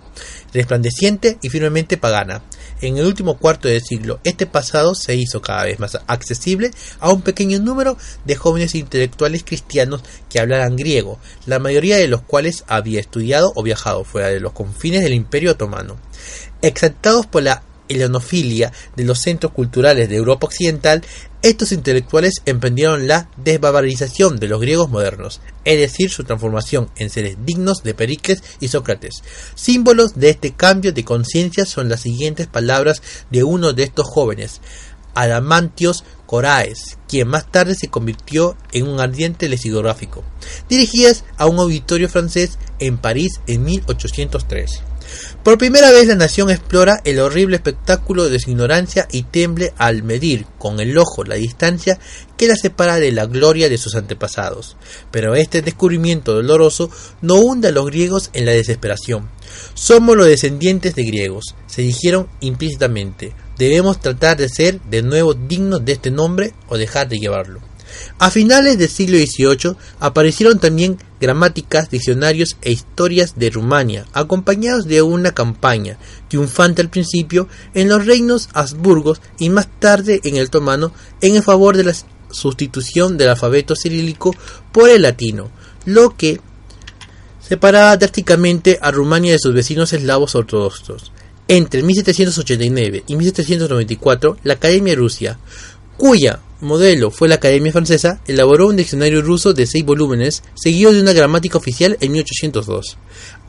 resplandeciente 0.54 1.38
y 1.42 1.50
firmemente 1.50 1.98
pagana. 1.98 2.42
En 2.82 2.98
el 2.98 3.06
último 3.06 3.38
cuarto 3.38 3.68
de 3.68 3.80
siglo, 3.80 4.20
este 4.24 4.46
pasado 4.46 4.96
se 4.96 5.16
hizo 5.16 5.42
cada 5.42 5.66
vez 5.66 5.80
más 5.80 5.98
accesible 6.08 6.72
a 7.00 7.12
un 7.12 7.22
pequeño 7.22 7.60
número 7.60 7.98
de 8.26 8.36
jóvenes 8.36 8.76
intelectuales 8.76 9.44
cristianos 9.44 10.02
que 10.30 10.40
hablaran 10.40 10.76
griego, 10.76 11.20
la 11.46 11.60
mayoría 11.60 11.98
de 11.98 12.08
los 12.08 12.22
cuales 12.22 12.64
había 12.68 13.00
estudiado 13.00 13.52
o 13.56 13.64
viajado 13.64 14.04
fuera 14.04 14.30
de 14.30 14.40
los 14.40 14.54
confines 14.54 15.04
del 15.04 15.14
Imperio 15.14 15.52
Otomano. 15.52 15.98
Exaltados 16.62 17.26
por 17.26 17.44
la 17.44 17.64
helenofilia 17.92 18.72
de 18.96 19.04
los 19.04 19.20
centros 19.20 19.52
culturales 19.52 20.10
de 20.10 20.16
Europa 20.16 20.48
Occidental, 20.48 21.04
estos 21.42 21.72
intelectuales 21.72 22.36
emprendieron 22.46 23.08
la 23.08 23.30
desbarbarización 23.38 24.38
de 24.38 24.48
los 24.48 24.62
griegos 24.62 24.90
modernos, 24.90 25.42
es 25.66 25.80
decir, 25.80 26.12
su 26.12 26.24
transformación 26.24 26.90
en 26.98 27.10
seres 27.10 27.38
dignos 27.44 27.84
de 27.84 27.94
Pericles 27.94 28.44
y 28.60 28.68
Sócrates. 28.68 29.24
Símbolos 29.56 30.16
de 30.16 30.30
este 30.30 30.54
cambio 30.54 30.94
de 30.94 31.04
conciencia 31.04 31.66
son 31.66 31.90
las 31.90 32.02
siguientes 32.02 32.48
palabras 32.48 33.02
de 33.32 33.44
uno 33.44 33.74
de 33.74 33.84
estos 33.84 34.08
jóvenes, 34.08 34.62
Adamantios 35.14 36.04
Coraes, 36.26 36.98
quien 37.08 37.28
más 37.28 37.52
tarde 37.52 37.76
se 37.76 37.90
convirtió 37.90 38.56
en 38.72 38.88
un 38.88 39.00
ardiente 39.00 39.50
lexicográfico, 39.50 40.24
dirigidas 40.70 41.26
a 41.38 41.48
un 41.48 41.60
auditorio 41.60 42.08
francés 42.08 42.58
en 42.80 42.98
París 42.98 43.42
en 43.48 43.64
1803. 43.64 44.91
Por 45.44 45.58
primera 45.58 45.92
vez 45.92 46.08
la 46.08 46.16
nación 46.16 46.50
explora 46.50 47.02
el 47.04 47.20
horrible 47.20 47.56
espectáculo 47.56 48.30
de 48.30 48.40
su 48.40 48.52
ignorancia 48.52 49.08
y 49.12 49.24
temble 49.24 49.74
al 49.78 50.04
medir 50.04 50.46
con 50.60 50.80
el 50.80 50.98
ojo 50.98 51.24
la 51.24 51.36
distancia 51.36 52.00
que 52.38 52.48
la 52.48 52.56
separa 52.56 52.98
de 52.98 53.12
la 53.12 53.26
gloria 53.26 53.68
de 53.68 53.78
sus 53.78 53.96
antepasados. 53.96 54.78
Pero 55.10 55.36
este 55.36 55.62
descubrimiento 55.62 56.34
doloroso 56.34 56.92
no 57.22 57.36
hunde 57.36 57.70
a 57.70 57.72
los 57.72 57.88
griegos 57.88 58.30
en 58.34 58.46
la 58.46 58.52
desesperación. 58.52 59.30
Somos 59.74 60.16
los 60.16 60.28
descendientes 60.28 60.96
de 60.96 61.04
griegos, 61.04 61.56
se 61.68 61.82
dijeron 61.82 62.28
implícitamente. 62.40 63.34
Debemos 63.58 64.00
tratar 64.00 64.38
de 64.38 64.50
ser 64.50 64.80
de 64.82 65.02
nuevo 65.02 65.34
dignos 65.34 65.84
de 65.84 65.94
este 65.94 66.12
nombre 66.12 66.54
o 66.68 66.78
dejar 66.78 67.10
de 67.10 67.18
llevarlo. 67.18 67.62
A 68.20 68.32
finales 68.32 68.78
del 68.78 68.90
siglo 68.90 69.18
XVIII 69.18 69.76
aparecieron 70.00 70.60
también 70.60 70.98
gramáticas, 71.22 71.92
diccionarios 71.92 72.58
e 72.64 72.72
historias 72.72 73.36
de 73.38 73.52
Rumania, 73.52 74.06
acompañados 74.12 74.86
de 74.86 75.04
una 75.04 75.32
campaña, 75.32 75.98
triunfante 76.28 76.82
al 76.82 76.90
principio 76.90 77.48
en 77.76 77.88
los 77.88 78.06
reinos 78.06 78.50
Habsburgos 78.54 79.22
y 79.38 79.50
más 79.50 79.70
tarde 79.80 80.20
en 80.24 80.36
el 80.36 80.48
Otomano, 80.48 80.92
en 81.22 81.36
el 81.36 81.44
favor 81.44 81.78
de 81.78 81.84
la 81.84 81.94
sustitución 82.32 83.18
del 83.18 83.30
alfabeto 83.30 83.76
cirílico 83.76 84.36
por 84.72 84.90
el 84.90 85.04
latino, 85.04 85.52
lo 85.86 86.18
que 86.18 86.42
separaba 87.48 87.96
drásticamente 87.98 88.80
a 88.82 88.92
Rumania 88.92 89.34
de 89.34 89.40
sus 89.40 89.54
vecinos 89.54 89.94
eslavos 89.94 90.36
ortodoxos. 90.36 91.12
Entre 91.48 91.84
1789 91.84 93.04
y 93.08 93.16
1794, 93.16 94.38
la 94.44 94.54
Academia 94.54 94.96
Rusia, 94.96 95.38
cuya 96.02 96.40
modelo 96.62 97.12
fue 97.12 97.30
la 97.30 97.36
Academia 97.36 97.72
Francesa, 97.72 98.22
elaboró 98.26 98.66
un 98.66 98.76
diccionario 98.76 99.22
ruso 99.22 99.54
de 99.54 99.68
seis 99.68 99.86
volúmenes, 99.86 100.42
seguido 100.56 100.92
de 100.92 101.00
una 101.00 101.14
gramática 101.14 101.60
oficial 101.60 101.96
en 102.02 102.12
1802. 102.14 102.98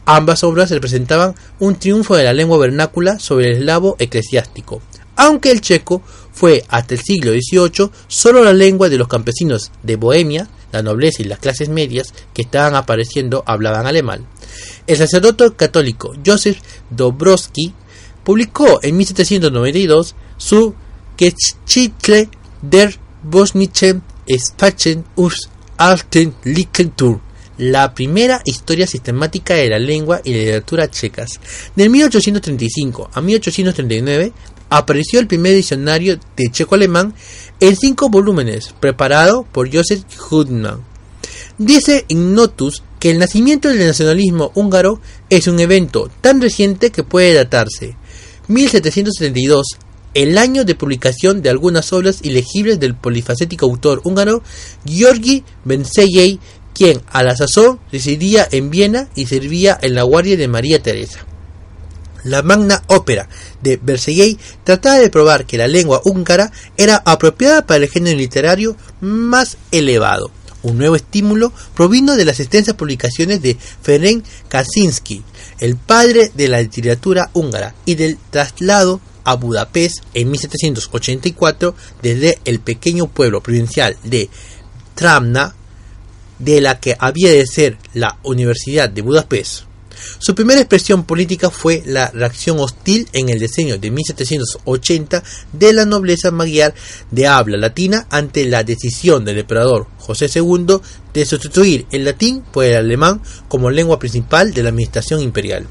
Ambas 0.05 0.45
obras 0.45 0.71
representaban 0.71 1.35
un 1.61 1.77
triunfo 1.77 2.15
de 2.15 2.25
la 2.25 2.35
lengua 2.35 2.59
vernácula 2.59 3.19
sobre 3.19 3.47
el 3.47 3.57
eslavo 3.61 3.97
eclesiástico, 3.99 4.83
aunque 5.17 5.51
el 5.51 5.63
checo 5.63 6.03
fue 6.31 6.63
hasta 6.69 6.93
el 6.93 7.01
siglo 7.01 7.33
XVIII 7.33 7.91
solo 8.07 8.45
la 8.45 8.53
lengua 8.53 8.91
de 8.91 8.99
los 8.99 9.09
campesinos 9.09 9.73
de 9.83 9.97
Bohemia, 9.97 10.47
la 10.73 10.83
nobleza 10.83 11.23
y 11.23 11.25
las 11.25 11.39
clases 11.39 11.71
medias 11.71 12.13
que 12.35 12.43
estaban 12.43 12.75
apareciendo 12.75 13.45
hablaban 13.47 13.87
alemán. 13.87 14.27
El 14.87 14.99
sacerdote 14.99 15.53
católico 15.57 16.13
Joseph 16.23 16.59
Dobrowski 16.91 17.73
publicó 18.23 18.79
en 18.83 18.99
1792 18.99 20.15
su 20.37 20.75
Geschichte 21.17 22.29
der 22.63 22.93
bosnischen 23.23 24.03
Sprachen 24.39 25.05
und 25.17 25.35
Alten 25.77 26.35
Literatur, 26.45 27.21
la 27.59 27.93
primera 27.93 28.41
historia 28.45 28.87
sistemática 28.87 29.55
de 29.55 29.69
la 29.69 29.79
lengua 29.79 30.21
y 30.25 30.33
literatura 30.33 30.89
checas. 30.89 31.41
De 31.75 31.89
1835 31.89 33.11
a 33.13 33.21
1839 33.21 34.33
apareció 34.71 35.21
el 35.21 35.27
primer 35.27 35.55
diccionario 35.55 36.19
de 36.37 36.51
checo-alemán 36.51 37.15
en 37.61 37.77
cinco 37.77 38.09
volúmenes, 38.09 38.75
preparado 38.81 39.45
por 39.51 39.73
Joseph 39.73 40.05
Hudman. 40.31 40.85
Dice 41.59 42.05
Ignotus 42.09 42.83
que 42.99 43.11
el 43.11 43.19
nacimiento 43.19 43.69
del 43.69 43.87
nacionalismo 43.87 44.53
húngaro 44.55 45.01
es 45.29 45.47
un 45.49 45.61
evento 45.61 46.11
tan 46.21 46.41
reciente 46.41 46.91
que 46.91 47.03
puede 47.03 47.35
datarse 47.35 47.97
1772 48.49 49.79
el 50.15 50.39
año 50.39 50.65
de 50.65 50.75
publicación 50.75 51.43
de 51.43 51.51
algunas 51.51 51.93
obras 51.93 52.21
ilegibles 52.23 52.79
del 52.81 52.95
polifacético 52.95 53.67
autor 53.67 54.01
húngaro 54.05 54.43
Georgi 54.87 55.45
Benseyei, 55.65 56.39
quien 56.75 57.03
a 57.11 57.23
la 57.23 57.37
sazón 57.37 57.81
residía 57.91 58.47
en 58.51 58.71
Viena 58.71 59.09
y 59.15 59.27
servía 59.27 59.79
en 59.81 59.95
la 59.95 60.03
guardia 60.03 60.37
de 60.37 60.49
María 60.49 60.83
Teresa. 60.83 61.27
La 62.25 62.43
magna 62.43 62.83
ópera 62.87 63.29
de 63.63 63.77
Berseyei 63.77 64.39
trataba 64.65 64.99
de 64.99 65.11
probar 65.11 65.45
que 65.45 65.59
la 65.59 65.67
lengua 65.67 66.01
húngara 66.05 66.53
era 66.77 67.03
apropiada 67.05 67.67
para 67.67 67.85
el 67.85 67.91
género 67.91 68.17
literario 68.17 68.77
más 69.01 69.57
elevado. 69.73 70.31
Un 70.63 70.79
nuevo 70.79 70.95
estímulo 70.95 71.53
provino 71.75 72.15
de 72.15 72.25
las 72.25 72.39
extensas 72.39 72.75
publicaciones 72.75 73.43
de 73.43 73.57
Ferenc 73.83 74.25
Kaczynski, 74.49 75.25
el 75.59 75.77
padre 75.77 76.31
de 76.37 76.47
la 76.47 76.63
literatura 76.63 77.31
húngara, 77.33 77.75
y 77.85 77.97
del 77.97 78.17
traslado 78.31 79.01
a 79.25 79.35
Budapest 79.37 80.03
en 80.15 80.31
1784 80.31 81.75
desde 82.03 82.39
el 82.45 82.61
pequeño 82.61 83.07
pueblo 83.07 83.43
provincial 83.43 83.97
de 84.05 84.29
Tramna, 84.95 85.55
de 86.39 86.61
la 86.61 86.81
que 86.81 86.97
había 86.99 87.31
de 87.31 87.47
ser 87.47 87.79
la 87.95 88.19
Universidad 88.23 88.91
de 88.91 89.03
Budapest. 89.03 89.65
Su 90.19 90.35
primera 90.35 90.61
expresión 90.61 91.05
política 91.05 91.51
fue 91.51 91.83
la 91.87 92.11
reacción 92.11 92.59
hostil 92.59 93.09
en 93.13 93.29
el 93.29 93.39
diseño 93.39 93.79
de 93.79 93.91
1780 93.91 95.23
de 95.53 95.73
la 95.73 95.85
nobleza 95.85 96.31
magyar 96.31 96.75
de 97.11 97.27
habla 97.27 97.57
latina 97.57 98.07
ante 98.11 98.45
la 98.47 98.65
decisión 98.65 99.25
del 99.25 99.39
emperador 99.39 99.87
José 99.99 100.29
II 100.35 100.79
de 101.13 101.25
sustituir 101.25 101.87
el 101.93 102.05
latín 102.05 102.43
por 102.53 102.65
el 102.65 102.77
alemán 102.77 103.21
como 103.49 103.71
lengua 103.71 103.99
principal 103.99 104.53
de 104.53 104.63
la 104.63 104.71
administración 104.71 105.21
imperial. 105.21 105.67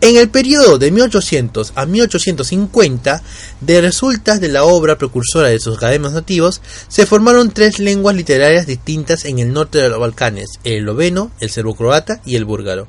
En 0.00 0.16
el 0.16 0.28
periodo 0.28 0.78
de 0.78 0.92
1800 0.92 1.72
a 1.74 1.84
1850, 1.84 3.20
de 3.60 3.80
resultas 3.80 4.40
de 4.40 4.46
la 4.46 4.62
obra 4.62 4.96
precursora 4.96 5.48
de 5.48 5.58
sus 5.58 5.76
academias 5.76 6.12
nativos, 6.12 6.60
se 6.86 7.04
formaron 7.04 7.50
tres 7.50 7.80
lenguas 7.80 8.14
literarias 8.14 8.68
distintas 8.68 9.24
en 9.24 9.40
el 9.40 9.52
norte 9.52 9.78
de 9.78 9.88
los 9.88 9.98
Balcanes, 9.98 10.60
el 10.62 10.78
esloveno, 10.78 11.32
el 11.40 11.50
serbo-croata 11.50 12.20
y 12.24 12.36
el 12.36 12.44
búlgaro. 12.44 12.86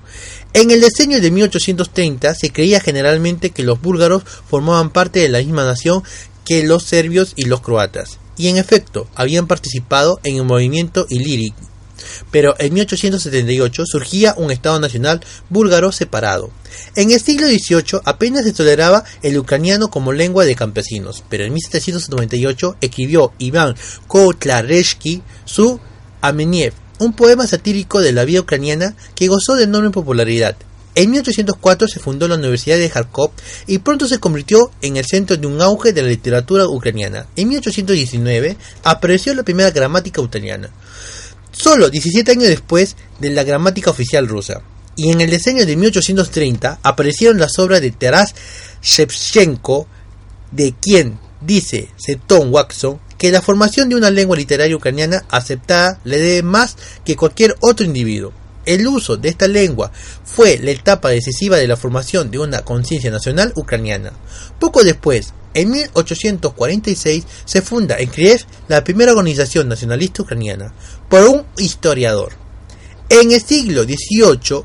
En 0.53 0.69
el 0.69 0.81
diseño 0.81 1.19
de 1.19 1.31
1830 1.31 2.35
se 2.35 2.51
creía 2.51 2.79
generalmente 2.79 3.49
que 3.49 3.63
los 3.63 3.81
búlgaros 3.81 4.21
formaban 4.47 4.91
parte 4.91 5.19
de 5.19 5.29
la 5.29 5.39
misma 5.39 5.65
nación 5.65 6.03
que 6.45 6.63
los 6.63 6.83
serbios 6.83 7.33
y 7.35 7.45
los 7.45 7.61
croatas, 7.61 8.19
y 8.37 8.49
en 8.49 8.57
efecto 8.57 9.07
habían 9.15 9.47
participado 9.47 10.19
en 10.23 10.35
el 10.35 10.43
movimiento 10.43 11.07
ilírico 11.09 11.68
pero 12.31 12.55
en 12.59 12.73
1878 12.73 13.83
surgía 13.85 14.33
un 14.37 14.51
Estado 14.51 14.79
nacional 14.79 15.21
búlgaro 15.49 15.91
separado. 15.91 16.51
En 16.95 17.11
el 17.11 17.19
siglo 17.19 17.47
XVIII 17.47 18.01
apenas 18.05 18.43
se 18.43 18.53
toleraba 18.53 19.03
el 19.21 19.37
ucraniano 19.37 19.89
como 19.89 20.11
lengua 20.11 20.45
de 20.45 20.55
campesinos, 20.55 21.23
pero 21.29 21.43
en 21.43 21.53
1798 21.53 22.77
escribió 22.81 23.33
Iván 23.37 23.75
Kotlarevsky 24.07 25.21
su 25.45 25.79
Ameniev, 26.21 26.73
un 26.99 27.13
poema 27.13 27.47
satírico 27.47 28.01
de 28.01 28.11
la 28.11 28.25
vida 28.25 28.41
ucraniana 28.41 28.95
que 29.15 29.27
gozó 29.27 29.55
de 29.55 29.63
enorme 29.63 29.91
popularidad. 29.91 30.55
En 30.95 31.11
1804 31.11 31.87
se 31.87 31.99
fundó 31.99 32.27
la 32.27 32.35
Universidad 32.35 32.77
de 32.77 32.89
Kharkov 32.89 33.31
y 33.67 33.77
pronto 33.77 34.07
se 34.07 34.19
convirtió 34.19 34.71
en 34.81 34.97
el 34.97 35.05
centro 35.05 35.37
de 35.37 35.47
un 35.47 35.61
auge 35.61 35.93
de 35.93 36.01
la 36.01 36.09
literatura 36.09 36.67
ucraniana. 36.67 37.27
En 37.35 37.47
1819 37.47 38.57
apareció 38.83 39.33
la 39.33 39.43
primera 39.43 39.71
gramática 39.71 40.19
ucraniana, 40.19 40.69
solo 41.61 41.89
17 41.89 42.31
años 42.31 42.47
después 42.47 42.95
de 43.19 43.31
la 43.31 43.43
gramática 43.43 43.91
oficial 43.91 44.27
rusa. 44.27 44.61
Y 44.95 45.11
en 45.11 45.21
el 45.21 45.29
diseño 45.29 45.65
de 45.65 45.75
1830 45.75 46.79
aparecieron 46.83 47.37
las 47.37 47.59
obras 47.59 47.81
de 47.81 47.91
Taras 47.91 48.33
Shevchenko, 48.81 49.87
de 50.51 50.73
quien 50.81 51.19
dice 51.41 51.89
Seton 51.97 52.53
Watson 52.53 52.99
que 53.17 53.31
la 53.31 53.41
formación 53.41 53.89
de 53.89 53.95
una 53.95 54.09
lengua 54.09 54.37
literaria 54.37 54.75
ucraniana 54.75 55.25
aceptada 55.29 55.99
le 56.05 56.17
debe 56.17 56.43
más 56.43 56.77
que 57.03 57.17
cualquier 57.17 57.55
otro 57.59 57.85
individuo. 57.85 58.31
El 58.65 58.87
uso 58.87 59.17
de 59.17 59.29
esta 59.29 59.47
lengua 59.47 59.91
fue 60.23 60.57
la 60.59 60.71
etapa 60.71 61.09
decisiva 61.09 61.57
de 61.57 61.67
la 61.67 61.75
formación 61.75 62.31
de 62.31 62.39
una 62.39 62.61
conciencia 62.61 63.11
nacional 63.11 63.51
ucraniana. 63.55 64.13
Poco 64.59 64.83
después, 64.83 65.33
en 65.53 65.71
1846, 65.71 67.25
se 67.45 67.61
funda 67.61 67.97
en 67.97 68.09
Kiev 68.09 68.45
la 68.67 68.83
primera 68.83 69.11
organización 69.11 69.67
nacionalista 69.67 70.23
ucraniana 70.23 70.73
por 71.09 71.27
un 71.27 71.43
historiador. 71.57 72.33
En 73.09 73.31
el 73.31 73.41
siglo 73.41 73.83
XVIII, 73.83 74.63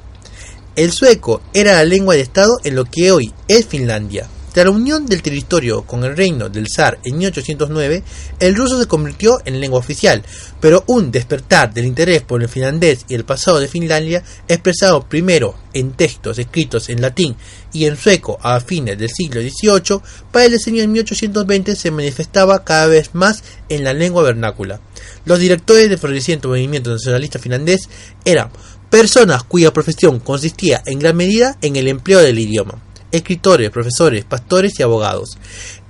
el 0.77 0.93
sueco 0.93 1.41
era 1.53 1.75
la 1.75 1.85
lengua 1.85 2.15
de 2.15 2.21
Estado 2.21 2.59
en 2.65 2.75
lo 2.75 2.85
que 2.85 3.13
hoy 3.13 3.33
es 3.49 3.67
Finlandia. 3.67 4.29
Tras 4.55 4.67
la 4.67 4.71
unión 4.71 5.05
del 5.07 5.21
territorio 5.21 5.83
con 5.83 6.05
el 6.05 6.17
reino 6.17 6.49
del 6.49 6.69
zar 6.69 7.01
en 7.03 7.19
1809, 7.19 8.05
el 8.39 8.55
ruso 8.55 8.81
se 8.81 8.87
convirtió 8.87 9.41
en 9.45 9.59
lengua 9.59 9.81
oficial, 9.81 10.23
pero 10.61 10.85
un 10.87 11.11
despertar 11.11 11.75
del 11.75 11.87
interés 11.87 12.23
por 12.23 12.41
el 12.41 12.49
finlandés 12.49 13.05
y 13.09 13.17
el 13.17 13.25
pasado 13.25 13.59
de 13.59 13.67
Finlandia, 13.67 14.23
expresado 14.47 15.09
primero 15.09 15.57
en 15.73 15.91
textos 15.95 16.39
escritos 16.39 16.89
en 16.89 17.03
latín 17.03 17.35
y 17.73 17.87
en 17.87 17.97
sueco 17.97 18.39
a 18.43 18.61
fines 18.61 18.97
del 18.97 19.11
siglo 19.11 19.41
XVIII, 19.41 20.01
para 20.31 20.45
el 20.45 20.53
diseño 20.53 20.85
en 20.85 20.93
1820 20.93 21.75
se 21.75 21.91
manifestaba 21.91 22.63
cada 22.63 22.87
vez 22.87 23.13
más 23.13 23.43
en 23.69 23.83
la 23.83 23.93
lengua 23.93 24.23
vernácula. 24.23 24.79
Los 25.25 25.41
directores 25.41 25.89
del 25.89 25.99
floreciente 25.99 26.47
movimiento 26.47 26.93
nacionalista 26.93 27.41
finlandés 27.41 27.89
eran 28.25 28.51
personas 28.89 29.43
cuya 29.43 29.73
profesión 29.73 30.21
consistía 30.21 30.81
en 30.87 31.01
gran 31.01 31.17
medida 31.17 31.59
en 31.61 31.75
el 31.75 31.89
empleo 31.89 32.21
del 32.21 32.39
idioma 32.39 32.81
escritores, 33.15 33.71
profesores, 33.71 34.25
pastores 34.25 34.79
y 34.79 34.83
abogados. 34.83 35.39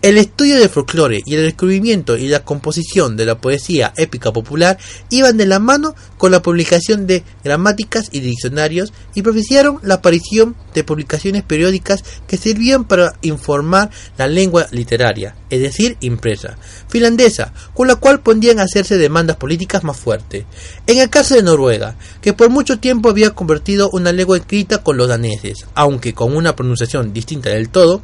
El 0.02 0.18
estudio 0.18 0.58
del 0.58 0.68
folclore 0.68 1.22
y 1.24 1.34
el 1.34 1.44
descubrimiento 1.44 2.18
y 2.18 2.28
la 2.28 2.44
composición 2.44 3.16
de 3.16 3.24
la 3.24 3.38
poesía 3.38 3.94
épica 3.96 4.32
popular 4.32 4.76
iban 5.08 5.38
de 5.38 5.46
la 5.46 5.58
mano 5.58 5.94
con 6.18 6.30
la 6.30 6.42
publicación 6.42 7.06
de 7.06 7.24
gramáticas 7.42 8.10
y 8.12 8.20
diccionarios 8.20 8.92
y 9.14 9.22
propiciaron 9.22 9.78
la 9.82 9.94
aparición 9.94 10.56
de 10.74 10.84
publicaciones 10.84 11.42
periódicas 11.42 12.04
que 12.26 12.36
servían 12.36 12.84
para 12.84 13.14
informar 13.22 13.90
la 14.18 14.26
lengua 14.26 14.66
literaria, 14.72 15.34
es 15.54 15.60
decir, 15.60 15.96
impresa, 16.00 16.56
finlandesa, 16.88 17.52
con 17.74 17.86
la 17.86 17.96
cual 17.96 18.20
podían 18.20 18.58
hacerse 18.58 18.98
demandas 18.98 19.36
políticas 19.36 19.84
más 19.84 19.96
fuertes. 19.96 20.44
En 20.86 20.98
el 20.98 21.10
caso 21.10 21.36
de 21.36 21.42
Noruega, 21.42 21.96
que 22.20 22.32
por 22.32 22.50
mucho 22.50 22.80
tiempo 22.80 23.08
había 23.08 23.30
convertido 23.30 23.88
una 23.92 24.12
lengua 24.12 24.36
escrita 24.36 24.82
con 24.82 24.96
los 24.96 25.08
daneses, 25.08 25.66
aunque 25.74 26.12
con 26.12 26.36
una 26.36 26.56
pronunciación 26.56 27.12
distinta 27.12 27.50
del 27.50 27.68
todo, 27.68 28.02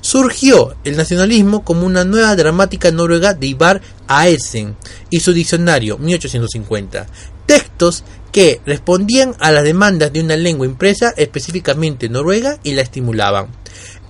surgió 0.00 0.76
el 0.84 0.96
nacionalismo 0.96 1.64
como 1.64 1.86
una 1.86 2.04
nueva 2.04 2.36
dramática 2.36 2.90
noruega 2.90 3.32
de 3.32 3.46
Ivar 3.46 3.80
Aesen 4.06 4.76
y 5.08 5.20
su 5.20 5.32
diccionario 5.32 5.96
1850. 5.96 7.06
Textos 7.46 8.04
que 8.32 8.60
respondían 8.64 9.34
a 9.40 9.50
las 9.50 9.64
demandas 9.64 10.12
de 10.12 10.20
una 10.20 10.36
lengua 10.36 10.66
impresa 10.66 11.12
específicamente 11.16 12.08
noruega 12.08 12.58
y 12.62 12.74
la 12.74 12.82
estimulaban. 12.82 13.59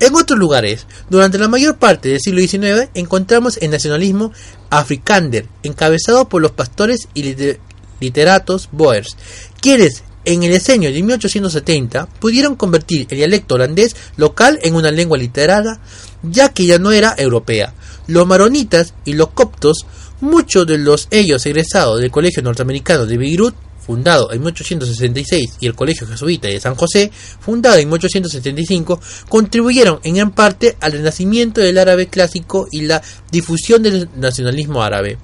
En 0.01 0.15
otros 0.15 0.39
lugares, 0.39 0.87
durante 1.11 1.39
la 1.39 1.47
mayor 1.47 1.77
parte 1.77 2.09
del 2.09 2.21
siglo 2.21 2.41
XIX, 2.41 2.89
encontramos 2.95 3.59
el 3.59 3.71
nacionalismo 3.71 4.33
afrikander, 4.71 5.47
encabezado 5.63 6.27
por 6.27 6.41
los 6.41 6.53
pastores 6.53 7.09
y 7.13 7.37
literatos 8.01 8.71
boers, 8.73 9.19
quienes 9.61 10.03
en 10.25 10.43
el 10.43 10.53
diseño 10.53 10.91
de 10.91 11.03
1870 11.03 12.07
pudieron 12.19 12.57
convertir 12.57 13.07
el 13.11 13.19
dialecto 13.19 13.57
holandés 13.57 13.95
local 14.17 14.59
en 14.63 14.75
una 14.75 14.91
lengua 14.91 15.19
literada 15.19 15.81
ya 16.23 16.51
que 16.51 16.67
ya 16.67 16.79
no 16.79 16.93
era 16.93 17.15
europea. 17.17 17.75
Los 18.07 18.27
maronitas 18.27 18.95
y 19.05 19.15
los 19.15 19.31
coptos, 19.31 19.87
muchos 20.21 20.67
de 20.67 20.79
los 20.79 21.09
ellos 21.11 21.45
egresados 21.47 22.01
del 22.01 22.11
Colegio 22.11 22.43
Norteamericano 22.43 23.07
de 23.07 23.19
Beirut, 23.19 23.55
fundado 23.91 24.33
en 24.33 24.41
1866, 24.41 25.57
y 25.59 25.67
el 25.67 25.75
Colegio 25.75 26.07
Jesuita 26.07 26.47
de 26.47 26.61
San 26.61 26.77
José, 26.77 27.11
fundado 27.41 27.77
en 27.77 27.89
1875, 27.89 29.01
contribuyeron 29.29 29.99
en 30.05 30.15
gran 30.15 30.31
parte 30.31 30.77
al 30.81 30.93
renacimiento 30.93 31.61
del 31.61 31.77
árabe 31.77 32.07
clásico 32.07 32.69
y 32.71 32.83
la 32.83 33.03
difusión 33.33 33.83
del 33.83 34.09
nacionalismo 34.15 34.81
árabe. 34.81 35.19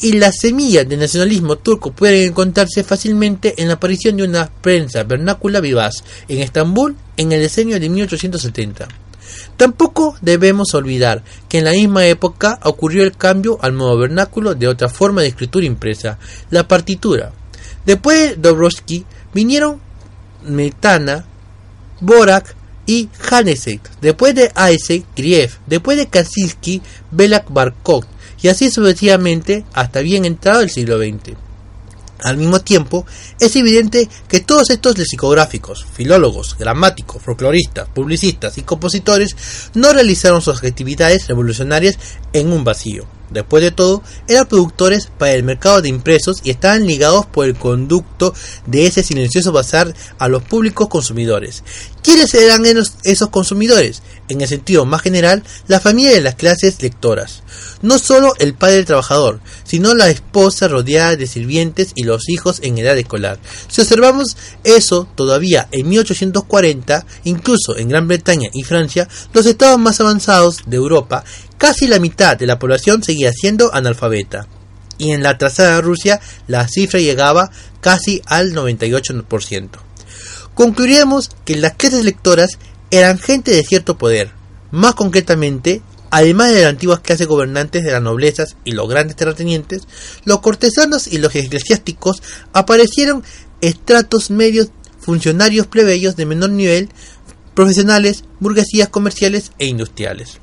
Y 0.00 0.14
las 0.14 0.38
semillas 0.40 0.88
del 0.88 0.98
nacionalismo 0.98 1.54
turco 1.54 1.92
pueden 1.92 2.30
encontrarse 2.30 2.82
fácilmente 2.82 3.54
en 3.62 3.68
la 3.68 3.74
aparición 3.74 4.16
de 4.16 4.24
una 4.24 4.50
prensa 4.52 5.04
vernácula 5.04 5.60
vivaz 5.60 6.02
en 6.26 6.40
Estambul 6.40 6.96
en 7.16 7.30
el 7.30 7.42
diseño 7.42 7.78
de 7.78 7.88
1870. 7.88 8.88
Tampoco 9.56 10.16
debemos 10.20 10.74
olvidar 10.74 11.22
que 11.48 11.58
en 11.58 11.64
la 11.64 11.70
misma 11.70 12.06
época 12.06 12.58
ocurrió 12.64 13.04
el 13.04 13.16
cambio 13.16 13.56
al 13.62 13.72
modo 13.72 13.96
vernáculo 13.98 14.56
de 14.56 14.66
otra 14.66 14.88
forma 14.88 15.22
de 15.22 15.28
escritura 15.28 15.64
impresa, 15.64 16.18
la 16.50 16.66
partitura. 16.66 17.32
Después 17.86 18.30
de 18.30 18.36
Dobrovsky 18.36 19.04
vinieron 19.32 19.80
Metana, 20.44 21.24
Borak 22.00 22.54
y 22.86 23.08
Hanesek, 23.30 23.80
después 24.00 24.34
de 24.34 24.52
Isaac 24.72 25.04
Griev, 25.16 25.58
después 25.66 25.96
de 25.96 26.08
Kaczynski, 26.08 26.82
Belak 27.10 27.50
Barkov, 27.50 28.04
y 28.42 28.48
así 28.48 28.70
sucesivamente 28.70 29.64
hasta 29.72 30.00
bien 30.00 30.24
entrado 30.24 30.60
el 30.60 30.70
siglo 30.70 30.98
XX. 30.98 31.36
Al 32.22 32.36
mismo 32.36 32.60
tiempo, 32.60 33.04
es 33.40 33.54
evidente 33.56 34.08
que 34.28 34.40
todos 34.40 34.70
estos 34.70 34.96
lexicográficos, 34.96 35.84
filólogos, 35.92 36.56
gramáticos, 36.58 37.22
folcloristas, 37.22 37.88
publicistas 37.88 38.56
y 38.56 38.62
compositores 38.62 39.36
no 39.74 39.92
realizaron 39.92 40.40
sus 40.40 40.62
actividades 40.62 41.26
revolucionarias 41.26 41.98
en 42.32 42.52
un 42.52 42.64
vacío. 42.64 43.06
Después 43.34 43.62
de 43.62 43.72
todo, 43.72 44.02
eran 44.28 44.46
productores 44.46 45.08
para 45.18 45.32
el 45.32 45.42
mercado 45.42 45.82
de 45.82 45.88
impresos 45.88 46.40
y 46.44 46.50
estaban 46.50 46.86
ligados 46.86 47.26
por 47.26 47.46
el 47.46 47.56
conducto 47.56 48.32
de 48.64 48.86
ese 48.86 49.02
silencioso 49.02 49.50
bazar 49.52 49.92
a 50.18 50.28
los 50.28 50.44
públicos 50.44 50.88
consumidores. 50.88 51.64
¿Quiénes 52.04 52.34
eran 52.34 52.64
esos 52.66 53.28
consumidores? 53.30 54.02
En 54.28 54.40
el 54.40 54.48
sentido 54.48 54.84
más 54.84 55.02
general, 55.02 55.42
la 55.66 55.80
familia 55.80 56.12
de 56.12 56.20
las 56.20 56.34
clases 56.34 56.80
lectoras. 56.82 57.42
No 57.82 57.98
solo 57.98 58.34
el 58.38 58.54
padre 58.54 58.76
del 58.76 58.84
trabajador, 58.84 59.40
sino 59.64 59.94
la 59.94 60.10
esposa 60.10 60.68
rodeada 60.68 61.16
de 61.16 61.26
sirvientes 61.26 61.92
y 61.94 62.04
los 62.04 62.28
hijos 62.28 62.60
en 62.62 62.78
edad 62.78 62.96
escolar. 62.98 63.38
Si 63.68 63.80
observamos 63.80 64.36
eso 64.64 65.08
todavía 65.14 65.66
en 65.72 65.88
1840, 65.88 67.06
incluso 67.24 67.76
en 67.76 67.88
Gran 67.88 68.06
Bretaña 68.06 68.50
y 68.52 68.62
Francia, 68.62 69.08
los 69.32 69.46
estados 69.46 69.78
más 69.78 69.98
avanzados 70.00 70.58
de 70.66 70.76
Europa 70.76 71.24
Casi 71.64 71.86
la 71.86 71.98
mitad 71.98 72.36
de 72.36 72.46
la 72.46 72.58
población 72.58 73.02
seguía 73.02 73.32
siendo 73.32 73.74
analfabeta, 73.74 74.46
y 74.98 75.12
en 75.12 75.22
la 75.22 75.30
atrasada 75.30 75.80
Rusia 75.80 76.20
la 76.46 76.68
cifra 76.68 77.00
llegaba 77.00 77.50
casi 77.80 78.20
al 78.26 78.52
98%. 78.52 79.70
Concluiremos 80.54 81.30
que 81.44 81.56
las 81.56 81.74
clases 81.74 82.04
lectoras 82.04 82.58
eran 82.90 83.18
gente 83.18 83.50
de 83.50 83.64
cierto 83.64 83.98
poder, 83.98 84.30
más 84.70 84.94
concretamente, 84.94 85.82
además 86.10 86.52
de 86.52 86.62
las 86.62 86.70
antiguas 86.70 87.00
clases 87.00 87.26
gobernantes 87.26 87.82
de 87.82 87.90
las 87.90 88.02
noblezas 88.02 88.56
y 88.64 88.70
los 88.70 88.88
grandes 88.88 89.16
terratenientes, 89.16 89.82
los 90.24 90.40
cortesanos 90.40 91.08
y 91.08 91.18
los 91.18 91.34
eclesiásticos 91.34 92.22
aparecieron 92.52 93.24
estratos 93.60 94.30
medios 94.30 94.68
funcionarios 95.00 95.66
plebeyos 95.66 96.14
de 96.14 96.26
menor 96.26 96.50
nivel, 96.50 96.88
profesionales, 97.54 98.24
burguesías 98.38 98.88
comerciales 98.88 99.50
e 99.58 99.66
industriales. 99.66 100.38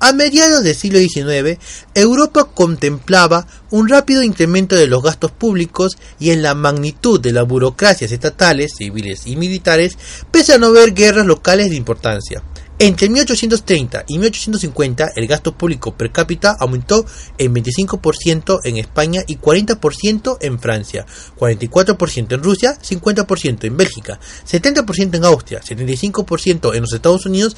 A 0.00 0.12
mediados 0.12 0.64
del 0.64 0.74
siglo 0.74 0.98
XIX, 0.98 1.58
Europa 1.94 2.44
contemplaba 2.52 3.46
un 3.70 3.88
rápido 3.88 4.22
incremento 4.22 4.76
de 4.76 4.86
los 4.86 5.02
gastos 5.02 5.30
públicos 5.30 5.96
y 6.18 6.30
en 6.30 6.42
la 6.42 6.54
magnitud 6.54 7.20
de 7.20 7.32
las 7.32 7.46
burocracias 7.46 8.12
estatales, 8.12 8.72
civiles 8.76 9.26
y 9.26 9.36
militares, 9.36 9.96
pese 10.30 10.54
a 10.54 10.58
no 10.58 10.66
haber 10.66 10.92
guerras 10.94 11.26
locales 11.26 11.70
de 11.70 11.76
importancia. 11.76 12.42
Entre 12.76 13.08
1830 13.08 14.04
y 14.08 14.18
1850 14.18 15.12
el 15.14 15.28
gasto 15.28 15.56
público 15.56 15.94
per 15.94 16.10
cápita 16.10 16.56
aumentó 16.58 17.06
en 17.38 17.54
25% 17.54 18.60
en 18.64 18.78
España 18.78 19.22
y 19.28 19.36
40% 19.36 20.38
en 20.40 20.58
Francia, 20.58 21.06
44% 21.38 22.32
en 22.34 22.42
Rusia, 22.42 22.76
50% 22.76 23.64
en 23.64 23.76
Bélgica, 23.76 24.18
70% 24.44 25.14
en 25.14 25.24
Austria, 25.24 25.60
75% 25.60 26.74
en 26.74 26.80
los 26.80 26.92
Estados 26.92 27.26
Unidos 27.26 27.56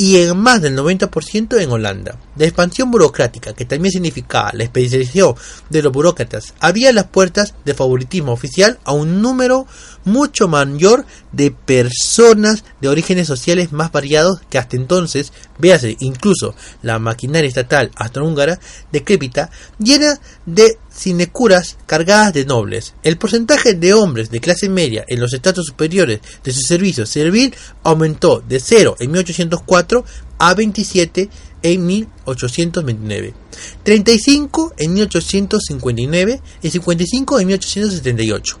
y 0.00 0.16
en 0.16 0.34
más 0.38 0.62
del 0.62 0.78
90% 0.78 1.60
en 1.60 1.70
Holanda. 1.70 2.18
La 2.36 2.46
expansión 2.46 2.90
burocrática, 2.90 3.52
que 3.52 3.66
también 3.66 3.92
significaba 3.92 4.50
la 4.54 4.64
especialización 4.64 5.34
de 5.68 5.82
los 5.82 5.92
burócratas, 5.92 6.54
abría 6.58 6.90
las 6.94 7.08
puertas 7.08 7.52
de 7.66 7.74
favoritismo 7.74 8.32
oficial 8.32 8.78
a 8.84 8.92
un 8.92 9.20
número 9.20 9.66
mucho 10.06 10.48
mayor 10.48 11.04
de 11.32 11.50
personas 11.50 12.64
de 12.80 12.88
orígenes 12.88 13.26
sociales 13.26 13.72
más 13.72 13.92
variados 13.92 14.40
que 14.48 14.56
hasta 14.56 14.76
entonces, 14.76 15.34
véase 15.58 15.98
incluso 16.00 16.54
la 16.80 16.98
maquinaria 16.98 17.48
estatal 17.48 17.90
austrohúngara 17.94 18.58
decrépita, 18.90 19.50
llena 19.78 20.18
de 20.46 20.78
sinecuras 21.00 21.78
cargadas 21.86 22.34
de 22.34 22.44
nobles. 22.44 22.94
El 23.02 23.16
porcentaje 23.16 23.72
de 23.72 23.94
hombres 23.94 24.30
de 24.30 24.40
clase 24.40 24.68
media 24.68 25.04
en 25.08 25.18
los 25.18 25.32
estratos 25.32 25.66
superiores 25.66 26.20
de 26.44 26.52
su 26.52 26.60
servicio 26.60 27.06
servil 27.06 27.54
aumentó 27.82 28.42
de 28.46 28.60
0 28.60 28.96
en 29.00 29.10
1804 29.10 30.04
a 30.38 30.54
27 30.54 31.30
en 31.62 31.86
1829, 31.86 33.34
35 33.82 34.74
en 34.76 34.92
1859 34.92 36.40
y 36.62 36.70
55 36.70 37.40
en 37.40 37.46
1878. 37.46 38.58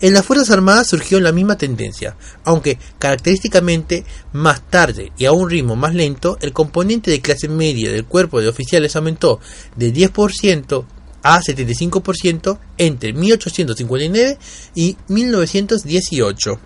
En 0.00 0.14
las 0.14 0.24
Fuerzas 0.24 0.50
Armadas 0.50 0.88
surgió 0.88 1.20
la 1.20 1.32
misma 1.32 1.56
tendencia, 1.56 2.16
aunque 2.44 2.78
característicamente 2.98 4.04
más 4.32 4.62
tarde 4.68 5.12
y 5.18 5.26
a 5.26 5.32
un 5.32 5.48
ritmo 5.48 5.76
más 5.76 5.94
lento, 5.94 6.38
el 6.40 6.52
componente 6.52 7.10
de 7.10 7.20
clase 7.20 7.48
media 7.48 7.92
del 7.92 8.06
cuerpo 8.06 8.40
de 8.40 8.48
oficiales 8.48 8.96
aumentó 8.96 9.40
de 9.76 9.92
10% 9.92 10.84
a 11.34 11.40
75% 11.40 12.58
entre 12.78 13.12
1859 13.12 14.38
y 14.74 14.96
1918. 15.08 16.60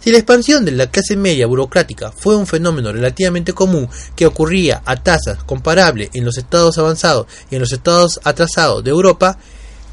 Si 0.00 0.10
la 0.10 0.18
expansión 0.18 0.64
de 0.64 0.72
la 0.72 0.90
clase 0.90 1.16
media 1.16 1.46
burocrática 1.46 2.10
fue 2.10 2.36
un 2.36 2.46
fenómeno 2.46 2.92
relativamente 2.92 3.52
común 3.52 3.88
que 4.16 4.26
ocurría 4.26 4.82
a 4.84 4.96
tasas 4.96 5.44
comparables 5.44 6.10
en 6.12 6.24
los 6.24 6.38
estados 6.38 6.76
avanzados 6.78 7.26
y 7.50 7.54
en 7.54 7.60
los 7.60 7.72
estados 7.72 8.20
atrasados 8.24 8.82
de 8.82 8.90
Europa, 8.90 9.38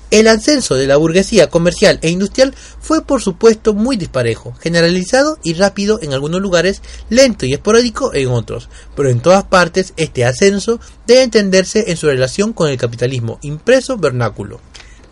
el 0.10 0.28
ascenso 0.28 0.76
de 0.76 0.88
la 0.88 0.98
burguesía 0.98 1.50
comercial 1.50 2.00
e 2.02 2.10
industrial 2.10 2.54
fue 2.80 3.04
por 3.04 3.22
supuesto 3.22 3.74
muy 3.74 3.98
disparejo, 3.98 4.54
generalizado 4.60 5.38
y 5.44 5.54
rápido 5.54 6.00
en 6.02 6.14
algunos 6.14 6.42
lugares, 6.42 6.82
lento 7.10 7.46
y 7.46 7.54
esporádico 7.54 8.14
en 8.14 8.30
otros, 8.30 8.70
pero 8.96 9.10
en 9.10 9.20
todas 9.20 9.44
partes 9.44 9.94
este 9.98 10.26
ascenso 10.26 10.80
debe 11.06 11.24
entenderse 11.24 11.86
en 11.92 11.98
su 11.98 12.08
relación 12.08 12.54
con 12.54 12.70
el 12.70 12.78
capitalismo 12.78 13.40
impreso 13.42 13.98
vernáculo. 13.98 14.62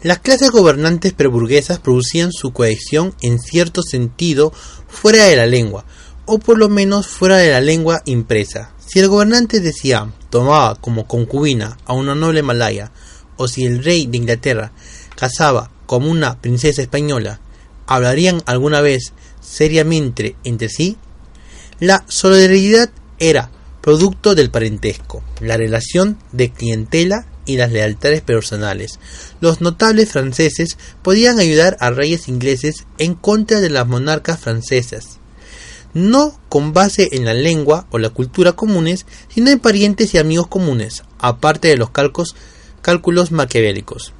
Las 0.01 0.19
clases 0.19 0.51
gobernantes 0.51 1.13
preburguesas 1.13 1.79
producían 1.79 2.31
su 2.31 2.53
cohesión 2.53 3.15
en 3.21 3.39
cierto 3.39 3.81
sentido 3.81 4.53
fuera 4.87 5.25
de 5.25 5.35
la 5.35 5.47
lengua, 5.47 5.85
o 6.25 6.39
por 6.39 6.57
lo 6.57 6.69
menos 6.69 7.07
fuera 7.07 7.37
de 7.37 7.51
la 7.51 7.59
lengua 7.59 8.01
impresa. 8.05 8.71
Si 8.85 8.99
el 8.99 9.07
gobernante 9.07 9.59
decía 9.59 10.11
tomaba 10.29 10.75
como 10.75 11.07
concubina 11.07 11.77
a 11.85 11.93
una 11.93 12.13
noble 12.13 12.43
malaya, 12.43 12.91
o 13.37 13.47
si 13.47 13.65
el 13.65 13.83
rey 13.83 14.05
de 14.07 14.17
Inglaterra 14.17 14.71
casaba 15.15 15.71
como 15.85 16.09
una 16.09 16.41
princesa 16.41 16.81
española, 16.81 17.39
¿hablarían 17.87 18.41
alguna 18.45 18.81
vez 18.81 19.13
seriamente 19.41 20.35
entre 20.43 20.69
sí? 20.69 20.97
La 21.79 22.05
solidaridad 22.07 22.89
era 23.19 23.51
producto 23.81 24.33
del 24.33 24.49
parentesco, 24.49 25.23
la 25.39 25.57
relación 25.57 26.17
de 26.31 26.51
clientela 26.51 27.27
y 27.45 27.57
las 27.57 27.71
lealtades 27.71 28.21
personales. 28.21 28.99
Los 29.41 29.61
notables 29.61 30.11
franceses 30.11 30.77
podían 31.03 31.37
ayudar 31.39 31.77
a 31.79 31.91
reyes 31.91 32.27
ingleses 32.27 32.85
en 32.97 33.13
contra 33.13 33.59
de 33.59 33.69
las 33.69 33.87
monarcas 33.87 34.39
francesas, 34.39 35.19
no 35.93 36.39
con 36.49 36.73
base 36.73 37.09
en 37.11 37.25
la 37.25 37.33
lengua 37.33 37.87
o 37.91 37.99
la 37.99 38.09
cultura 38.09 38.53
comunes, 38.53 39.05
sino 39.29 39.51
en 39.51 39.59
parientes 39.59 40.13
y 40.13 40.17
amigos 40.17 40.47
comunes, 40.47 41.03
aparte 41.19 41.67
de 41.67 41.77
los 41.77 41.91
calcos 41.91 42.35
cálculos 42.81 43.31
maquiavélicos. 43.31 44.13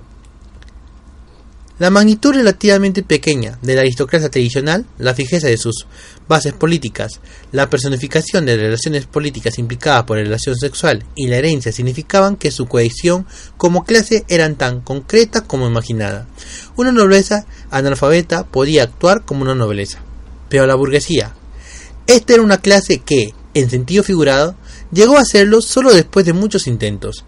La 1.77 1.89
magnitud 1.89 2.33
relativamente 2.33 3.03
pequeña 3.03 3.59
de 3.61 3.75
la 3.75 3.81
aristocracia 3.81 4.29
tradicional, 4.29 4.85
la 4.97 5.13
fijeza 5.13 5.47
de 5.47 5.57
sus 5.57 5.88
bases 6.25 6.53
políticas, 6.53 7.19
la 7.51 7.69
personificación 7.69 8.45
de 8.45 8.55
relaciones 8.55 9.07
políticas 9.07 9.59
implicadas 9.59 10.05
por 10.05 10.15
la 10.15 10.23
relación 10.23 10.55
sexual 10.55 11.03
y 11.15 11.27
la 11.27 11.35
herencia 11.35 11.73
significaban 11.73 12.38
que 12.38 12.51
su 12.51 12.67
cohesión 12.67 13.25
como 13.57 13.83
clase 13.83 14.23
eran 14.29 14.55
tan 14.55 14.79
concreta 14.79 15.41
como 15.41 15.67
imaginada. 15.67 16.27
Una 16.77 16.93
nobleza 16.93 17.45
analfabeta 17.71 18.45
podía 18.45 18.83
actuar 18.83 19.25
como 19.25 19.41
una 19.41 19.53
nobleza. 19.53 19.99
Pero 20.47 20.67
la 20.67 20.75
burguesía. 20.75 21.35
Esta 22.07 22.35
era 22.35 22.43
una 22.43 22.59
clase 22.59 22.99
que, 22.99 23.33
en 23.53 23.69
sentido 23.69 24.01
figurado, 24.01 24.55
llegó 24.93 25.17
a 25.17 25.25
serlo 25.25 25.59
solo 25.59 25.93
después 25.93 26.25
de 26.25 26.31
muchos 26.31 26.67
intentos. 26.67 27.25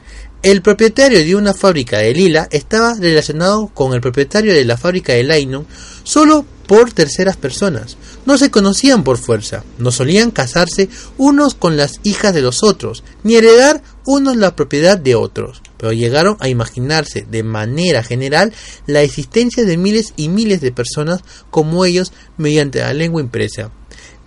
El 0.47 0.61
propietario 0.61 1.19
de 1.19 1.35
una 1.35 1.53
fábrica 1.53 1.97
de 1.97 2.13
lila 2.13 2.47
estaba 2.51 2.93
relacionado 2.93 3.67
con 3.67 3.93
el 3.93 3.99
propietario 3.99 4.53
de 4.53 4.63
la 4.63 4.77
fábrica 4.77 5.11
de 5.11 5.23
Lainon 5.23 5.67
solo 6.05 6.45
por 6.65 6.93
terceras 6.93 7.35
personas. 7.35 7.97
No 8.25 8.37
se 8.37 8.49
conocían 8.49 9.03
por 9.03 9.17
fuerza, 9.17 9.65
no 9.77 9.91
solían 9.91 10.31
casarse 10.31 10.87
unos 11.17 11.53
con 11.53 11.75
las 11.75 11.99
hijas 12.03 12.33
de 12.33 12.41
los 12.41 12.63
otros, 12.63 13.03
ni 13.23 13.35
heredar 13.35 13.83
unos 14.05 14.37
la 14.37 14.55
propiedad 14.55 14.97
de 14.97 15.15
otros, 15.15 15.61
pero 15.75 15.91
llegaron 15.91 16.37
a 16.39 16.47
imaginarse 16.47 17.27
de 17.29 17.43
manera 17.43 18.01
general 18.01 18.53
la 18.85 19.01
existencia 19.01 19.65
de 19.65 19.75
miles 19.75 20.13
y 20.15 20.29
miles 20.29 20.61
de 20.61 20.71
personas 20.71 21.23
como 21.51 21.83
ellos 21.83 22.13
mediante 22.37 22.79
la 22.79 22.93
lengua 22.93 23.19
impresa. 23.19 23.69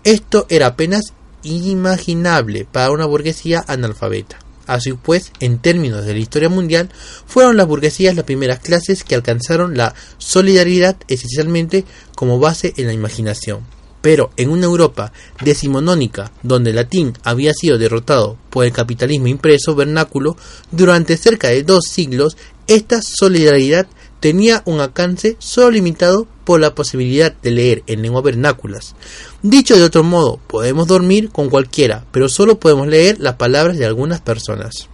Esto 0.04 0.44
era 0.50 0.66
apenas 0.66 1.14
inimaginable 1.44 2.66
para 2.70 2.90
una 2.90 3.06
burguesía 3.06 3.64
analfabeta. 3.66 4.49
Así 4.70 4.92
pues, 4.92 5.32
en 5.40 5.58
términos 5.58 6.04
de 6.04 6.12
la 6.12 6.20
historia 6.20 6.48
mundial, 6.48 6.90
fueron 7.26 7.56
las 7.56 7.66
burguesías 7.66 8.14
las 8.14 8.24
primeras 8.24 8.60
clases 8.60 9.02
que 9.02 9.16
alcanzaron 9.16 9.76
la 9.76 9.96
solidaridad 10.18 10.96
esencialmente 11.08 11.84
como 12.14 12.38
base 12.38 12.72
en 12.76 12.86
la 12.86 12.92
imaginación. 12.92 13.66
Pero 14.00 14.30
en 14.36 14.48
una 14.48 14.66
Europa 14.66 15.12
decimonónica, 15.42 16.30
donde 16.44 16.70
el 16.70 16.76
latín 16.76 17.14
había 17.24 17.52
sido 17.52 17.78
derrotado 17.78 18.38
por 18.48 18.64
el 18.64 18.70
capitalismo 18.70 19.26
impreso 19.26 19.74
vernáculo, 19.74 20.36
durante 20.70 21.16
cerca 21.16 21.48
de 21.48 21.64
dos 21.64 21.86
siglos, 21.90 22.36
esta 22.68 23.00
solidaridad 23.02 23.88
tenía 24.20 24.62
un 24.66 24.80
alcance 24.80 25.36
solo 25.38 25.70
limitado 25.72 26.28
por 26.44 26.60
la 26.60 26.74
posibilidad 26.74 27.32
de 27.32 27.50
leer 27.50 27.82
en 27.86 28.02
lengua 28.02 28.22
vernáculas. 28.22 28.94
Dicho 29.42 29.76
de 29.76 29.84
otro 29.84 30.02
modo, 30.04 30.38
podemos 30.46 30.86
dormir 30.86 31.30
con 31.30 31.50
cualquiera, 31.50 32.04
pero 32.12 32.28
solo 32.28 32.60
podemos 32.60 32.86
leer 32.86 33.18
las 33.18 33.34
palabras 33.34 33.78
de 33.78 33.86
algunas 33.86 34.20
personas. 34.20 34.88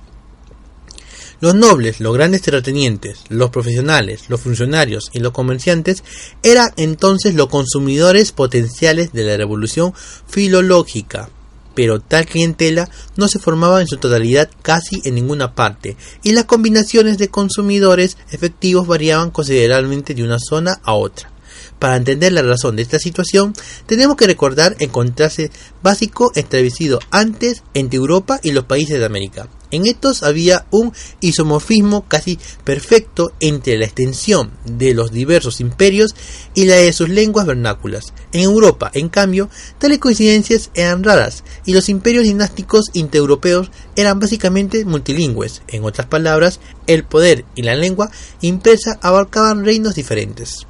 Los 1.38 1.54
nobles, 1.54 2.00
los 2.00 2.14
grandes 2.14 2.40
terratenientes, 2.40 3.18
los 3.28 3.50
profesionales, 3.50 4.24
los 4.28 4.40
funcionarios 4.40 5.10
y 5.12 5.18
los 5.18 5.32
comerciantes 5.32 6.02
eran 6.42 6.70
entonces 6.78 7.34
los 7.34 7.48
consumidores 7.48 8.32
potenciales 8.32 9.12
de 9.12 9.24
la 9.24 9.36
revolución 9.36 9.92
filológica, 10.26 11.28
pero 11.76 12.00
tal 12.00 12.26
clientela 12.26 12.88
no 13.16 13.28
se 13.28 13.38
formaba 13.38 13.80
en 13.80 13.86
su 13.86 13.98
totalidad 13.98 14.50
casi 14.62 15.00
en 15.04 15.14
ninguna 15.14 15.54
parte, 15.54 15.96
y 16.24 16.32
las 16.32 16.46
combinaciones 16.46 17.18
de 17.18 17.28
consumidores 17.28 18.16
efectivos 18.32 18.88
variaban 18.88 19.30
considerablemente 19.30 20.14
de 20.14 20.24
una 20.24 20.38
zona 20.40 20.80
a 20.82 20.94
otra. 20.94 21.35
Para 21.78 21.96
entender 21.96 22.32
la 22.32 22.42
razón 22.42 22.76
de 22.76 22.82
esta 22.82 22.98
situación, 22.98 23.52
tenemos 23.84 24.16
que 24.16 24.26
recordar 24.26 24.76
el 24.78 24.90
contraste 24.90 25.50
básico 25.82 26.32
establecido 26.34 27.00
antes 27.10 27.62
entre 27.74 27.98
Europa 27.98 28.40
y 28.42 28.52
los 28.52 28.64
países 28.64 28.98
de 28.98 29.04
América. 29.04 29.48
En 29.70 29.84
estos 29.84 30.22
había 30.22 30.64
un 30.70 30.92
isomorfismo 31.20 32.06
casi 32.08 32.38
perfecto 32.64 33.32
entre 33.40 33.76
la 33.76 33.84
extensión 33.84 34.52
de 34.64 34.94
los 34.94 35.10
diversos 35.10 35.60
imperios 35.60 36.14
y 36.54 36.64
la 36.64 36.76
de 36.76 36.92
sus 36.92 37.08
lenguas 37.08 37.46
vernáculas. 37.46 38.14
En 38.32 38.42
Europa, 38.42 38.90
en 38.94 39.08
cambio, 39.08 39.50
tales 39.78 39.98
coincidencias 39.98 40.70
eran 40.74 41.02
raras 41.02 41.44
y 41.66 41.74
los 41.74 41.88
imperios 41.88 42.24
dinásticos 42.24 42.86
indoeuropeos 42.92 43.70
eran 43.96 44.18
básicamente 44.20 44.84
multilingües. 44.84 45.62
En 45.68 45.84
otras 45.84 46.06
palabras, 46.06 46.60
el 46.86 47.04
poder 47.04 47.44
y 47.54 47.62
la 47.62 47.74
lengua 47.74 48.10
impresa 48.40 48.98
abarcaban 49.02 49.64
reinos 49.64 49.96
diferentes. 49.96 50.66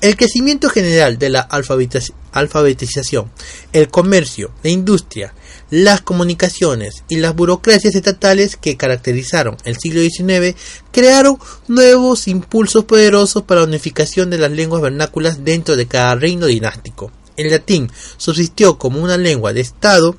El 0.00 0.16
crecimiento 0.16 0.68
general 0.68 1.18
de 1.18 1.30
la 1.30 1.40
alfabetización, 1.40 3.30
el 3.72 3.88
comercio, 3.88 4.50
la 4.62 4.70
industria, 4.70 5.34
las 5.70 6.00
comunicaciones 6.00 7.02
y 7.08 7.16
las 7.16 7.34
burocracias 7.34 7.94
estatales 7.94 8.56
que 8.56 8.76
caracterizaron 8.76 9.56
el 9.64 9.76
siglo 9.76 10.00
XIX 10.00 10.56
crearon 10.92 11.38
nuevos 11.66 12.28
impulsos 12.28 12.84
poderosos 12.84 13.42
para 13.42 13.62
la 13.62 13.66
unificación 13.66 14.30
de 14.30 14.38
las 14.38 14.50
lenguas 14.50 14.82
vernáculas 14.82 15.44
dentro 15.44 15.76
de 15.76 15.86
cada 15.86 16.14
reino 16.14 16.46
dinástico. 16.46 17.10
El 17.36 17.50
latín 17.50 17.90
subsistió 18.16 18.78
como 18.78 19.02
una 19.02 19.16
lengua 19.16 19.52
de 19.52 19.60
Estado 19.60 20.16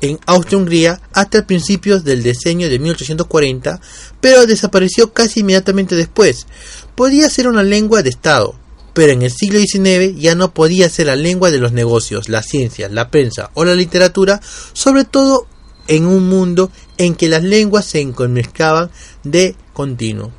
en 0.00 0.18
Austria-Hungría 0.26 1.00
hasta 1.12 1.46
principios 1.46 2.04
del 2.04 2.22
decenio 2.22 2.68
de 2.68 2.78
1840, 2.78 3.80
pero 4.20 4.46
desapareció 4.46 5.12
casi 5.12 5.40
inmediatamente 5.40 5.94
después. 5.94 6.46
Podía 6.94 7.28
ser 7.28 7.48
una 7.48 7.62
lengua 7.62 8.02
de 8.02 8.10
Estado, 8.10 8.54
pero 8.92 9.12
en 9.12 9.22
el 9.22 9.30
siglo 9.30 9.58
XIX 9.58 10.18
ya 10.18 10.34
no 10.34 10.52
podía 10.52 10.88
ser 10.88 11.06
la 11.06 11.16
lengua 11.16 11.50
de 11.50 11.58
los 11.58 11.72
negocios, 11.72 12.28
la 12.28 12.42
ciencia, 12.42 12.88
la 12.88 13.10
prensa 13.10 13.50
o 13.54 13.64
la 13.64 13.74
literatura, 13.74 14.40
sobre 14.72 15.04
todo 15.04 15.46
en 15.88 16.06
un 16.06 16.28
mundo 16.28 16.70
en 16.98 17.14
que 17.14 17.28
las 17.28 17.42
lenguas 17.42 17.84
se 17.84 18.00
enconmezclaban 18.00 18.90
de 19.24 19.56
continuo. 19.72 20.32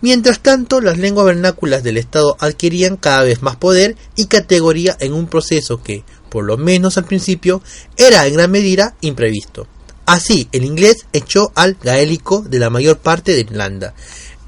Mientras 0.00 0.40
tanto, 0.40 0.80
las 0.80 0.98
lenguas 0.98 1.26
vernáculas 1.26 1.82
del 1.82 1.96
Estado 1.96 2.36
adquirían 2.40 2.96
cada 2.96 3.22
vez 3.22 3.42
más 3.42 3.56
poder 3.56 3.96
y 4.16 4.26
categoría 4.26 4.96
en 5.00 5.12
un 5.12 5.28
proceso 5.28 5.82
que, 5.82 6.04
por 6.28 6.44
lo 6.44 6.56
menos 6.56 6.98
al 6.98 7.04
principio, 7.04 7.62
era 7.96 8.26
en 8.26 8.34
gran 8.34 8.50
medida 8.50 8.96
imprevisto. 9.00 9.68
Así, 10.04 10.48
el 10.50 10.64
inglés 10.64 11.06
echó 11.12 11.52
al 11.54 11.76
gaélico 11.80 12.42
de 12.42 12.58
la 12.58 12.70
mayor 12.70 12.98
parte 12.98 13.32
de 13.32 13.40
Irlanda, 13.40 13.94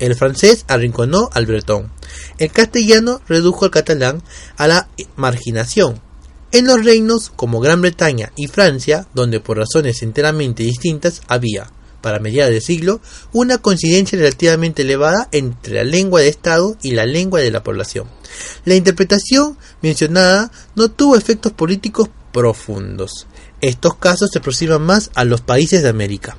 el 0.01 0.17
francés 0.17 0.65
arrinconó 0.67 1.31
al 1.33 1.47
bretón, 1.47 1.93
el 2.39 2.51
castellano 2.51 3.21
redujo 3.29 3.65
al 3.65 3.71
catalán 3.71 4.23
a 4.57 4.67
la 4.67 4.89
marginación. 5.17 6.01
En 6.53 6.67
los 6.67 6.85
reinos 6.85 7.33
como 7.35 7.61
Gran 7.61 7.83
Bretaña 7.83 8.33
y 8.37 8.47
Francia, 8.47 9.09
donde 9.15 9.41
por 9.41 9.59
razones 9.59 10.03
enteramente 10.03 10.63
distintas 10.63 11.21
había, 11.27 11.69
para 12.01 12.21
mediados 12.21 12.53
del 12.53 12.63
siglo, 12.63 13.01
una 13.33 13.59
coincidencia 13.59 14.19
relativamente 14.19 14.83
elevada 14.83 15.29
entre 15.33 15.75
la 15.75 15.85
lengua 15.85 16.21
de 16.21 16.29
Estado 16.29 16.77
y 16.83 16.93
la 16.93 17.07
lengua 17.07 17.41
de 17.41 17.51
la 17.51 17.65
población. 17.65 18.07
La 18.65 18.75
interpretación 18.75 19.57
mencionada 19.83 20.53
no 20.77 20.91
tuvo 20.91 21.17
efectos 21.17 21.53
políticos 21.53 22.11
profundos. 22.33 23.27
Estos 23.61 23.97
casos 23.97 24.29
se 24.31 24.39
aproximan 24.39 24.83
más 24.83 25.11
a 25.15 25.25
los 25.25 25.41
países 25.41 25.83
de 25.83 25.89
América. 25.89 26.37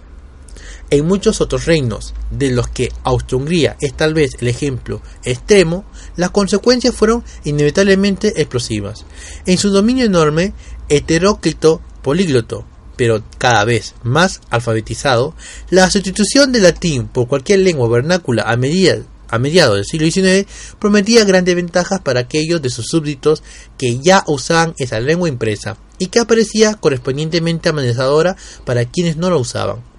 En 0.92 1.06
muchos 1.08 1.42
otros 1.42 1.66
reinos, 1.66 2.14
de 2.30 2.52
los 2.52 2.68
que 2.68 2.92
Austria-Hungría 3.04 3.76
es 3.82 3.96
tal 3.96 4.14
vez 4.14 4.38
el 4.40 4.48
ejemplo 4.48 5.02
extremo, 5.24 5.84
las 6.16 6.30
consecuencias 6.30 6.94
fueron 6.94 7.24
inevitablemente 7.44 8.40
explosivas. 8.40 9.06
En 9.48 9.58
su 9.58 9.72
dominio 9.72 10.06
enorme, 10.06 10.54
heteróclito, 10.88 11.82
polígloto, 12.04 12.66
pero 12.96 13.24
cada 13.40 13.66
vez 13.66 13.96
más 14.04 14.42
alfabetizado, 14.52 15.36
la 15.72 15.90
sustitución 15.90 16.52
del 16.52 16.64
latín 16.64 17.08
por 17.08 17.28
cualquier 17.28 17.60
lengua 17.60 17.90
vernácula 17.90 18.44
a, 18.44 18.54
a 18.54 19.40
mediados 19.40 19.76
del 19.76 19.86
siglo 19.86 20.10
XIX 20.10 20.48
prometía 20.80 21.26
grandes 21.26 21.56
ventajas 21.56 22.00
para 22.02 22.22
aquellos 22.22 22.62
de 22.62 22.70
sus 22.70 22.86
súbditos 22.86 23.44
que 23.78 24.00
ya 24.00 24.24
usaban 24.28 24.76
esa 24.78 25.00
lengua 25.00 25.30
impresa 25.30 25.78
y 25.98 26.08
que 26.08 26.20
aparecía 26.20 26.76
correspondientemente 26.76 27.70
amenazadora 27.70 28.36
para 28.66 28.86
quienes 28.86 29.18
no 29.18 29.32
la 29.32 29.38
usaban. 29.38 29.95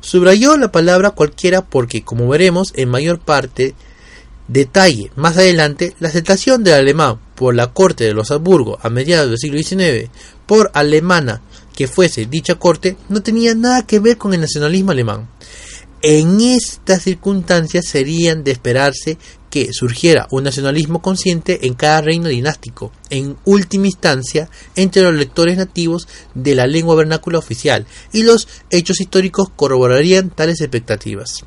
Subrayó 0.00 0.56
la 0.56 0.72
palabra 0.72 1.10
cualquiera 1.10 1.62
porque, 1.62 2.02
como 2.02 2.28
veremos 2.28 2.72
en 2.76 2.88
mayor 2.88 3.18
parte 3.18 3.74
detalle 4.46 5.10
más 5.16 5.36
adelante, 5.36 5.94
la 6.00 6.08
aceptación 6.08 6.64
del 6.64 6.74
alemán 6.74 7.18
por 7.34 7.54
la 7.54 7.72
corte 7.72 8.04
de 8.04 8.14
los 8.14 8.30
Habsburgo 8.30 8.78
a 8.82 8.90
mediados 8.90 9.28
del 9.28 9.38
siglo 9.38 9.62
XIX 9.62 10.10
por 10.46 10.70
alemana 10.74 11.42
que 11.76 11.86
fuese 11.86 12.26
dicha 12.26 12.56
corte 12.56 12.96
no 13.08 13.22
tenía 13.22 13.54
nada 13.54 13.86
que 13.86 14.00
ver 14.00 14.16
con 14.16 14.34
el 14.34 14.40
nacionalismo 14.40 14.90
alemán. 14.90 15.28
En 16.02 16.40
estas 16.40 17.02
circunstancias 17.02 17.86
serían 17.86 18.42
de 18.42 18.52
esperarse 18.52 19.18
que 19.50 19.72
surgiera 19.72 20.26
un 20.30 20.44
nacionalismo 20.44 21.00
consciente 21.00 21.66
en 21.66 21.74
cada 21.74 22.00
reino 22.00 22.28
dinástico, 22.28 22.92
en 23.10 23.36
última 23.44 23.86
instancia 23.86 24.48
entre 24.76 25.02
los 25.02 25.14
lectores 25.14 25.56
nativos 25.56 26.08
de 26.34 26.54
la 26.54 26.66
lengua 26.66 26.96
vernácula 26.96 27.38
oficial, 27.38 27.86
y 28.12 28.22
los 28.22 28.48
hechos 28.70 29.00
históricos 29.00 29.48
corroborarían 29.54 30.30
tales 30.30 30.60
expectativas. 30.60 31.44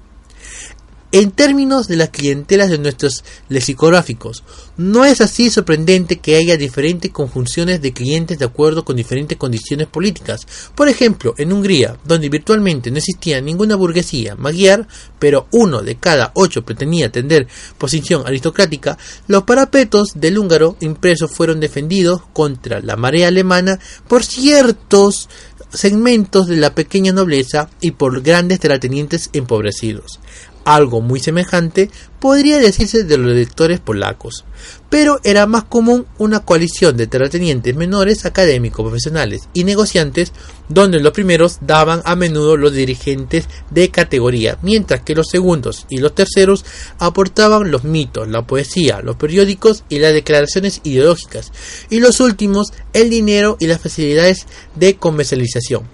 En 1.13 1.31
términos 1.31 1.89
de 1.89 1.97
las 1.97 2.07
clientelas 2.07 2.69
de 2.69 2.77
nuestros 2.77 3.25
lexicográficos, 3.49 4.45
no 4.77 5.03
es 5.03 5.19
así 5.19 5.49
sorprendente 5.49 6.19
que 6.19 6.37
haya 6.37 6.55
diferentes 6.55 7.11
conjunciones 7.11 7.81
de 7.81 7.91
clientes 7.91 8.39
de 8.39 8.45
acuerdo 8.45 8.85
con 8.85 8.95
diferentes 8.95 9.37
condiciones 9.37 9.87
políticas. 9.87 10.47
Por 10.73 10.87
ejemplo, 10.87 11.33
en 11.37 11.51
Hungría, 11.51 11.97
donde 12.05 12.29
virtualmente 12.29 12.91
no 12.91 12.97
existía 12.99 13.41
ninguna 13.41 13.75
burguesía 13.75 14.37
magyar, 14.37 14.87
pero 15.19 15.47
uno 15.51 15.81
de 15.81 15.97
cada 15.97 16.31
ocho 16.33 16.63
pretendía 16.63 17.11
tener 17.11 17.45
posición 17.77 18.25
aristocrática, 18.25 18.97
los 19.27 19.43
parapetos 19.43 20.13
del 20.15 20.37
húngaro 20.37 20.77
impreso 20.79 21.27
fueron 21.27 21.59
defendidos 21.59 22.21
contra 22.31 22.79
la 22.79 22.95
marea 22.95 23.27
alemana 23.27 23.79
por 24.07 24.23
ciertos 24.23 25.27
segmentos 25.73 26.47
de 26.47 26.57
la 26.57 26.75
pequeña 26.75 27.13
nobleza 27.13 27.69
y 27.79 27.91
por 27.91 28.21
grandes 28.21 28.59
terratenientes 28.59 29.29
empobrecidos. 29.33 30.19
Algo 30.63 31.01
muy 31.01 31.19
semejante 31.19 31.89
podría 32.19 32.59
decirse 32.59 33.03
de 33.03 33.17
los 33.17 33.33
lectores 33.33 33.79
polacos, 33.79 34.45
pero 34.91 35.19
era 35.23 35.47
más 35.47 35.63
común 35.63 36.05
una 36.19 36.41
coalición 36.41 36.95
de 36.95 37.07
terratenientes 37.07 37.75
menores 37.75 38.25
académicos, 38.25 38.83
profesionales 38.83 39.49
y 39.55 39.63
negociantes, 39.63 40.33
donde 40.69 40.99
los 40.99 41.13
primeros 41.13 41.57
daban 41.61 42.03
a 42.05 42.15
menudo 42.15 42.57
los 42.57 42.73
dirigentes 42.73 43.47
de 43.71 43.89
categoría, 43.89 44.59
mientras 44.61 45.01
que 45.01 45.15
los 45.15 45.29
segundos 45.29 45.87
y 45.89 45.97
los 45.97 46.13
terceros 46.13 46.63
aportaban 46.99 47.71
los 47.71 47.83
mitos, 47.83 48.27
la 48.27 48.45
poesía, 48.45 49.01
los 49.01 49.15
periódicos 49.15 49.83
y 49.89 49.97
las 49.97 50.13
declaraciones 50.13 50.81
ideológicas, 50.83 51.51
y 51.89 52.01
los 52.01 52.19
últimos 52.19 52.71
el 52.93 53.09
dinero 53.09 53.57
y 53.59 53.65
las 53.65 53.81
facilidades 53.81 54.45
de 54.75 54.95
comercialización. 54.95 55.89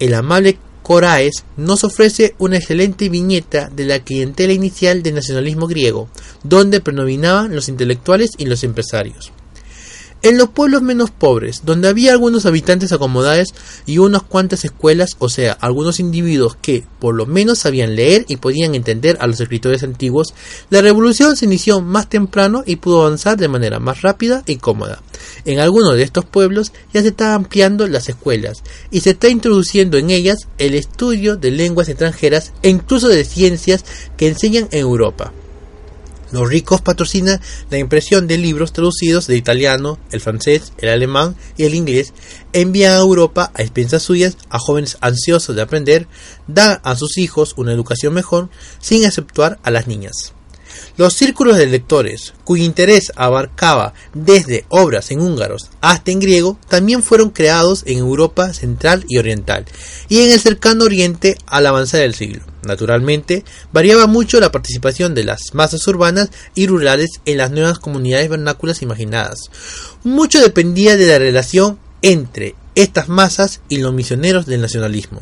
El 0.00 0.14
amable 0.14 0.58
Coraes 0.88 1.44
nos 1.58 1.84
ofrece 1.84 2.34
una 2.38 2.56
excelente 2.56 3.10
viñeta 3.10 3.68
de 3.68 3.84
la 3.84 3.98
clientela 3.98 4.54
inicial 4.54 5.02
del 5.02 5.16
nacionalismo 5.16 5.66
griego, 5.66 6.08
donde 6.44 6.80
predominaban 6.80 7.54
los 7.54 7.68
intelectuales 7.68 8.30
y 8.38 8.46
los 8.46 8.64
empresarios. 8.64 9.30
En 10.20 10.36
los 10.36 10.48
pueblos 10.48 10.82
menos 10.82 11.12
pobres, 11.12 11.62
donde 11.64 11.86
había 11.86 12.10
algunos 12.10 12.44
habitantes 12.44 12.90
acomodados 12.90 13.54
y 13.86 13.98
unas 13.98 14.24
cuantas 14.24 14.64
escuelas, 14.64 15.10
o 15.20 15.28
sea, 15.28 15.52
algunos 15.52 16.00
individuos 16.00 16.56
que 16.60 16.84
por 16.98 17.14
lo 17.14 17.24
menos 17.24 17.60
sabían 17.60 17.94
leer 17.94 18.24
y 18.26 18.36
podían 18.36 18.74
entender 18.74 19.16
a 19.20 19.28
los 19.28 19.40
escritores 19.40 19.84
antiguos, 19.84 20.34
la 20.70 20.82
revolución 20.82 21.36
se 21.36 21.44
inició 21.44 21.80
más 21.80 22.08
temprano 22.08 22.64
y 22.66 22.76
pudo 22.76 23.02
avanzar 23.02 23.36
de 23.36 23.46
manera 23.46 23.78
más 23.78 24.02
rápida 24.02 24.42
y 24.44 24.56
cómoda. 24.56 25.00
En 25.44 25.60
algunos 25.60 25.94
de 25.94 26.02
estos 26.02 26.24
pueblos 26.24 26.72
ya 26.92 27.02
se 27.02 27.08
están 27.08 27.32
ampliando 27.32 27.86
las 27.86 28.08
escuelas 28.08 28.64
y 28.90 29.00
se 29.00 29.10
está 29.10 29.28
introduciendo 29.28 29.98
en 29.98 30.10
ellas 30.10 30.48
el 30.58 30.74
estudio 30.74 31.36
de 31.36 31.52
lenguas 31.52 31.88
extranjeras 31.88 32.52
e 32.62 32.70
incluso 32.70 33.06
de 33.06 33.24
ciencias 33.24 33.84
que 34.16 34.26
enseñan 34.26 34.68
en 34.72 34.80
Europa. 34.80 35.32
Los 36.30 36.48
ricos 36.48 36.80
patrocinan 36.80 37.40
la 37.70 37.78
impresión 37.78 38.26
de 38.26 38.38
libros 38.38 38.72
traducidos 38.72 39.26
de 39.26 39.36
italiano, 39.36 39.98
el 40.10 40.20
francés, 40.20 40.72
el 40.78 40.90
alemán 40.90 41.36
y 41.56 41.64
el 41.64 41.74
inglés, 41.74 42.12
envían 42.52 42.92
a 42.92 42.98
Europa 42.98 43.50
a 43.54 43.62
expensas 43.62 44.02
suyas 44.02 44.36
a 44.50 44.58
jóvenes 44.58 44.98
ansiosos 45.00 45.56
de 45.56 45.62
aprender, 45.62 46.06
dan 46.46 46.80
a 46.82 46.96
sus 46.96 47.18
hijos 47.18 47.54
una 47.56 47.72
educación 47.72 48.12
mejor, 48.12 48.50
sin 48.78 49.04
exceptuar 49.04 49.58
a 49.62 49.70
las 49.70 49.86
niñas. 49.86 50.34
Los 50.98 51.14
círculos 51.14 51.56
de 51.56 51.66
lectores, 51.66 52.34
cuyo 52.42 52.64
interés 52.64 53.12
abarcaba 53.14 53.94
desde 54.14 54.64
obras 54.68 55.12
en 55.12 55.20
húngaros 55.20 55.70
hasta 55.80 56.10
en 56.10 56.18
griego, 56.18 56.58
también 56.68 57.04
fueron 57.04 57.30
creados 57.30 57.84
en 57.86 57.98
Europa 57.98 58.52
central 58.52 59.04
y 59.06 59.18
oriental, 59.18 59.64
y 60.08 60.22
en 60.22 60.32
el 60.32 60.40
cercano 60.40 60.86
oriente 60.86 61.38
al 61.46 61.68
avanzar 61.68 62.00
el 62.00 62.16
siglo. 62.16 62.42
Naturalmente, 62.64 63.44
variaba 63.72 64.08
mucho 64.08 64.40
la 64.40 64.50
participación 64.50 65.14
de 65.14 65.22
las 65.22 65.54
masas 65.54 65.86
urbanas 65.86 66.30
y 66.56 66.66
rurales 66.66 67.20
en 67.26 67.38
las 67.38 67.52
nuevas 67.52 67.78
comunidades 67.78 68.28
vernáculas 68.28 68.82
imaginadas. 68.82 69.52
Mucho 70.02 70.40
dependía 70.40 70.96
de 70.96 71.06
la 71.06 71.20
relación 71.20 71.78
entre 72.02 72.56
estas 72.78 73.08
masas 73.08 73.60
y 73.68 73.78
los 73.78 73.92
misioneros 73.92 74.46
del 74.46 74.60
nacionalismo. 74.60 75.20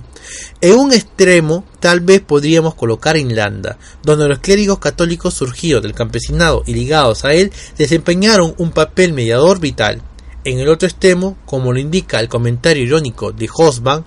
En 0.61 0.75
un 0.75 0.93
extremo 0.93 1.65
tal 1.81 2.01
vez 2.01 2.21
podríamos 2.21 2.75
colocar 2.75 3.17
Irlanda, 3.17 3.79
donde 4.03 4.29
los 4.29 4.41
clérigos 4.41 4.79
católicos 4.79 5.33
surgidos 5.33 5.83
del 5.83 5.95
campesinado 5.95 6.63
y 6.67 6.75
ligados 6.75 7.25
a 7.25 7.33
él 7.33 7.51
desempeñaron 7.79 8.55
un 8.59 8.73
papel 8.73 9.15
mediador 9.15 9.59
vital. 9.59 10.03
En 10.45 10.59
el 10.59 10.69
otro 10.69 10.87
extremo, 10.87 11.39
como 11.47 11.73
lo 11.73 11.79
indica 11.79 12.21
el 12.21 12.29
comentario 12.29 12.85
irónico 12.85 13.33
de 13.33 13.49
Hosban, 13.53 14.05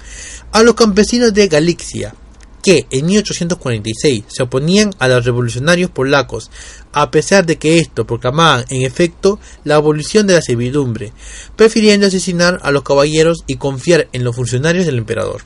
a 0.52 0.62
los 0.62 0.76
campesinos 0.76 1.34
de 1.34 1.48
Galicia, 1.48 2.14
que 2.62 2.88
en 2.90 3.06
1846 3.06 4.26
se 4.28 4.44
oponían 4.44 4.92
a 5.00 5.08
los 5.08 5.26
revolucionarios 5.26 5.90
polacos, 5.90 6.52
a 6.92 7.12
pesar 7.12 7.46
de 7.46 7.58
que 7.58 7.80
esto 7.80 8.06
proclamaban 8.06 8.66
en 8.70 8.84
efecto 8.84 9.40
la 9.64 9.76
abolición 9.76 10.28
de 10.28 10.36
la 10.36 10.42
servidumbre, 10.42 11.14
prefiriendo 11.56 12.08
asesinar 12.08 12.60
a 12.64 12.72
los 12.72 12.84
caballeros 12.84 13.44
y 13.48 13.56
confiar 13.56 14.08
en 14.12 14.24
los 14.24 14.36
funcionarios 14.36 14.86
del 14.86 14.98
emperador. 14.98 15.42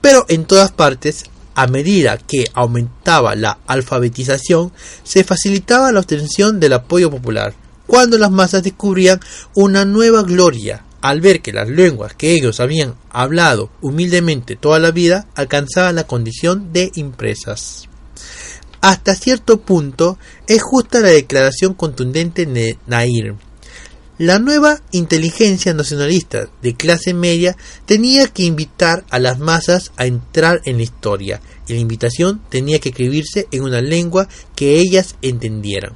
Pero 0.00 0.26
en 0.28 0.44
todas 0.44 0.72
partes, 0.72 1.24
a 1.54 1.66
medida 1.66 2.18
que 2.18 2.44
aumentaba 2.52 3.34
la 3.36 3.58
alfabetización, 3.66 4.72
se 5.02 5.24
facilitaba 5.24 5.92
la 5.92 6.00
obtención 6.00 6.60
del 6.60 6.74
apoyo 6.74 7.10
popular, 7.10 7.54
cuando 7.86 8.18
las 8.18 8.30
masas 8.30 8.62
descubrían 8.62 9.20
una 9.54 9.84
nueva 9.84 10.22
gloria 10.22 10.83
al 11.04 11.20
ver 11.20 11.42
que 11.42 11.52
las 11.52 11.68
lenguas 11.68 12.14
que 12.14 12.32
ellos 12.32 12.60
habían 12.60 12.94
hablado 13.10 13.68
humildemente 13.82 14.56
toda 14.56 14.78
la 14.78 14.90
vida 14.90 15.28
alcanzaban 15.34 15.96
la 15.96 16.06
condición 16.06 16.72
de 16.72 16.92
impresas. 16.94 17.90
Hasta 18.80 19.14
cierto 19.14 19.60
punto 19.60 20.18
es 20.46 20.62
justa 20.62 21.00
la 21.00 21.08
declaración 21.08 21.74
contundente 21.74 22.46
de 22.46 22.78
Nair. 22.86 23.34
La 24.16 24.38
nueva 24.38 24.80
inteligencia 24.92 25.74
nacionalista 25.74 26.48
de 26.62 26.74
clase 26.74 27.12
media 27.12 27.54
tenía 27.84 28.28
que 28.28 28.44
invitar 28.44 29.04
a 29.10 29.18
las 29.18 29.38
masas 29.38 29.92
a 29.98 30.06
entrar 30.06 30.62
en 30.64 30.78
la 30.78 30.84
historia 30.84 31.42
y 31.68 31.74
la 31.74 31.80
invitación 31.80 32.40
tenía 32.48 32.78
que 32.78 32.88
escribirse 32.88 33.46
en 33.50 33.62
una 33.62 33.82
lengua 33.82 34.26
que 34.56 34.78
ellas 34.78 35.16
entendieran. 35.20 35.92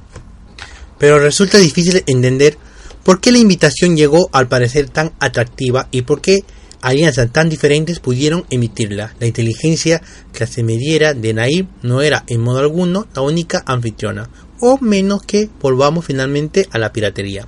Pero 0.99 1.17
resulta 1.17 1.57
difícil 1.57 2.03
entender 2.05 2.59
por 3.03 3.19
qué 3.19 3.31
la 3.31 3.39
invitación 3.39 3.95
llegó 3.95 4.29
al 4.31 4.47
parecer 4.47 4.89
tan 4.89 5.13
atractiva 5.19 5.87
y 5.91 6.03
por 6.03 6.21
qué 6.21 6.39
alianzas 6.81 7.31
tan 7.31 7.49
diferentes 7.49 7.99
pudieron 7.99 8.45
emitirla. 8.49 9.15
La 9.19 9.27
inteligencia 9.27 10.01
clase 10.31 10.63
mediera 10.63 11.13
de 11.13 11.33
Naib 11.33 11.67
no 11.81 12.01
era 12.01 12.23
en 12.27 12.41
modo 12.41 12.59
alguno 12.59 13.07
la 13.13 13.21
única 13.21 13.63
anfitriona, 13.65 14.29
o 14.59 14.77
menos 14.79 15.23
que 15.23 15.49
volvamos 15.61 16.05
finalmente 16.05 16.67
a 16.71 16.77
la 16.77 16.91
piratería. 16.91 17.45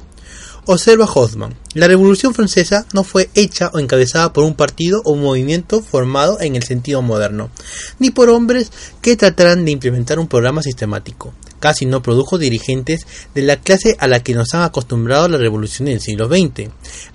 Observa 0.66 1.06
Hoffman. 1.06 1.56
La 1.74 1.88
Revolución 1.88 2.36
Francesa 2.36 2.86
no 2.94 3.04
fue 3.04 3.30
hecha 3.34 3.72
o 3.74 3.80
encabezada 3.80 4.32
por 4.32 4.44
un 4.44 4.54
partido 4.54 5.02
o 5.06 5.14
un 5.14 5.24
movimiento 5.24 5.82
formado 5.82 6.40
en 6.40 6.56
el 6.56 6.64
sentido 6.64 7.02
moderno, 7.02 7.50
ni 7.98 8.12
por 8.12 8.30
hombres 8.30 8.72
que 9.02 9.18
trataran 9.18 9.66
de 9.66 9.72
implementar 9.72 10.20
un 10.20 10.28
programa 10.28 10.62
sistemático. 10.62 11.34
Casi 11.62 11.86
no 11.86 12.02
produjo 12.02 12.40
dirigentes 12.40 13.06
de 13.36 13.44
la 13.44 13.56
clase 13.56 13.96
a 14.00 14.08
la 14.08 14.22
que 14.22 14.34
nos 14.34 14.54
han 14.56 14.64
acostumbrado 14.64 15.30
la 15.30 15.38
revolución 15.38 15.86
del 15.86 16.02
siglo 16.02 16.28
XX, 16.28 16.70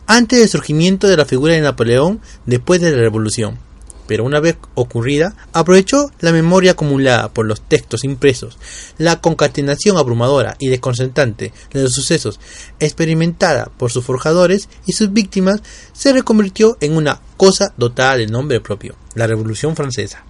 antes 0.06 0.38
del 0.38 0.48
surgimiento 0.48 1.08
de 1.08 1.16
la 1.16 1.24
figura 1.26 1.54
de 1.54 1.60
Napoleón 1.60 2.20
después 2.46 2.80
de 2.80 2.92
la 2.92 2.98
revolución. 2.98 3.58
Pero 4.06 4.22
una 4.22 4.38
vez 4.38 4.56
ocurrida, 4.76 5.34
aprovechó 5.52 6.12
la 6.20 6.30
memoria 6.30 6.70
acumulada 6.70 7.28
por 7.30 7.44
los 7.44 7.60
textos 7.60 8.04
impresos, 8.04 8.56
la 8.98 9.20
concatenación 9.20 9.98
abrumadora 9.98 10.54
y 10.60 10.68
desconcertante 10.68 11.52
de 11.72 11.82
los 11.82 11.92
sucesos 11.92 12.38
experimentada 12.78 13.72
por 13.76 13.90
sus 13.90 14.04
forjadores 14.04 14.68
y 14.86 14.92
sus 14.92 15.12
víctimas, 15.12 15.60
se 15.92 16.12
reconvirtió 16.12 16.76
en 16.80 16.96
una 16.96 17.20
cosa 17.36 17.74
dotada 17.76 18.16
de 18.16 18.28
nombre 18.28 18.60
propio, 18.60 18.94
la 19.14 19.26
Revolución 19.26 19.74
Francesa, 19.74 20.24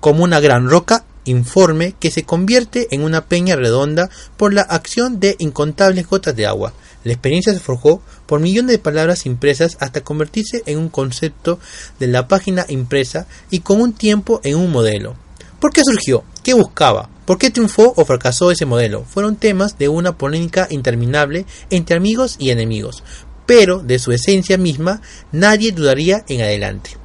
como 0.00 0.22
una 0.22 0.40
gran 0.40 0.68
roca 0.68 1.06
informe 1.24 1.94
que 1.98 2.10
se 2.10 2.24
convierte 2.24 2.88
en 2.90 3.02
una 3.02 3.26
peña 3.26 3.56
redonda 3.56 4.10
por 4.36 4.52
la 4.52 4.62
acción 4.62 5.20
de 5.20 5.36
incontables 5.38 6.06
gotas 6.08 6.36
de 6.36 6.46
agua. 6.46 6.72
La 7.04 7.12
experiencia 7.12 7.52
se 7.52 7.60
forjó 7.60 8.02
por 8.26 8.40
millones 8.40 8.70
de 8.70 8.78
palabras 8.78 9.26
impresas 9.26 9.76
hasta 9.80 10.02
convertirse 10.02 10.62
en 10.66 10.78
un 10.78 10.88
concepto 10.88 11.58
de 11.98 12.06
la 12.06 12.28
página 12.28 12.64
impresa 12.68 13.26
y 13.50 13.60
con 13.60 13.80
un 13.80 13.92
tiempo 13.92 14.40
en 14.42 14.56
un 14.56 14.70
modelo. 14.70 15.14
¿Por 15.60 15.72
qué 15.72 15.82
surgió? 15.84 16.24
¿Qué 16.42 16.54
buscaba? 16.54 17.08
¿Por 17.24 17.38
qué 17.38 17.50
triunfó 17.50 17.94
o 17.96 18.04
fracasó 18.04 18.50
ese 18.50 18.66
modelo? 18.66 19.04
Fueron 19.04 19.36
temas 19.36 19.78
de 19.78 19.88
una 19.88 20.18
polémica 20.18 20.66
interminable 20.70 21.46
entre 21.70 21.96
amigos 21.96 22.36
y 22.38 22.50
enemigos, 22.50 23.02
pero 23.46 23.78
de 23.78 23.98
su 23.98 24.12
esencia 24.12 24.58
misma 24.58 25.00
nadie 25.32 25.72
dudaría 25.72 26.24
en 26.28 26.42
adelante. 26.42 27.03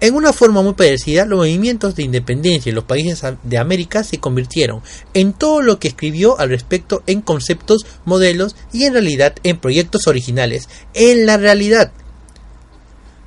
En 0.00 0.14
una 0.14 0.32
forma 0.32 0.60
muy 0.60 0.74
parecida, 0.74 1.24
los 1.24 1.38
movimientos 1.38 1.94
de 1.94 2.02
independencia 2.02 2.68
en 2.68 2.74
los 2.74 2.84
países 2.84 3.22
de 3.42 3.58
América 3.58 4.04
se 4.04 4.18
convirtieron 4.18 4.82
en 5.14 5.32
todo 5.32 5.62
lo 5.62 5.78
que 5.78 5.88
escribió 5.88 6.38
al 6.38 6.50
respecto 6.50 7.02
en 7.06 7.22
conceptos, 7.22 7.86
modelos 8.04 8.56
y 8.72 8.84
en 8.84 8.92
realidad 8.92 9.34
en 9.44 9.58
proyectos 9.58 10.06
originales. 10.06 10.68
En 10.94 11.26
la 11.26 11.36
realidad, 11.36 11.92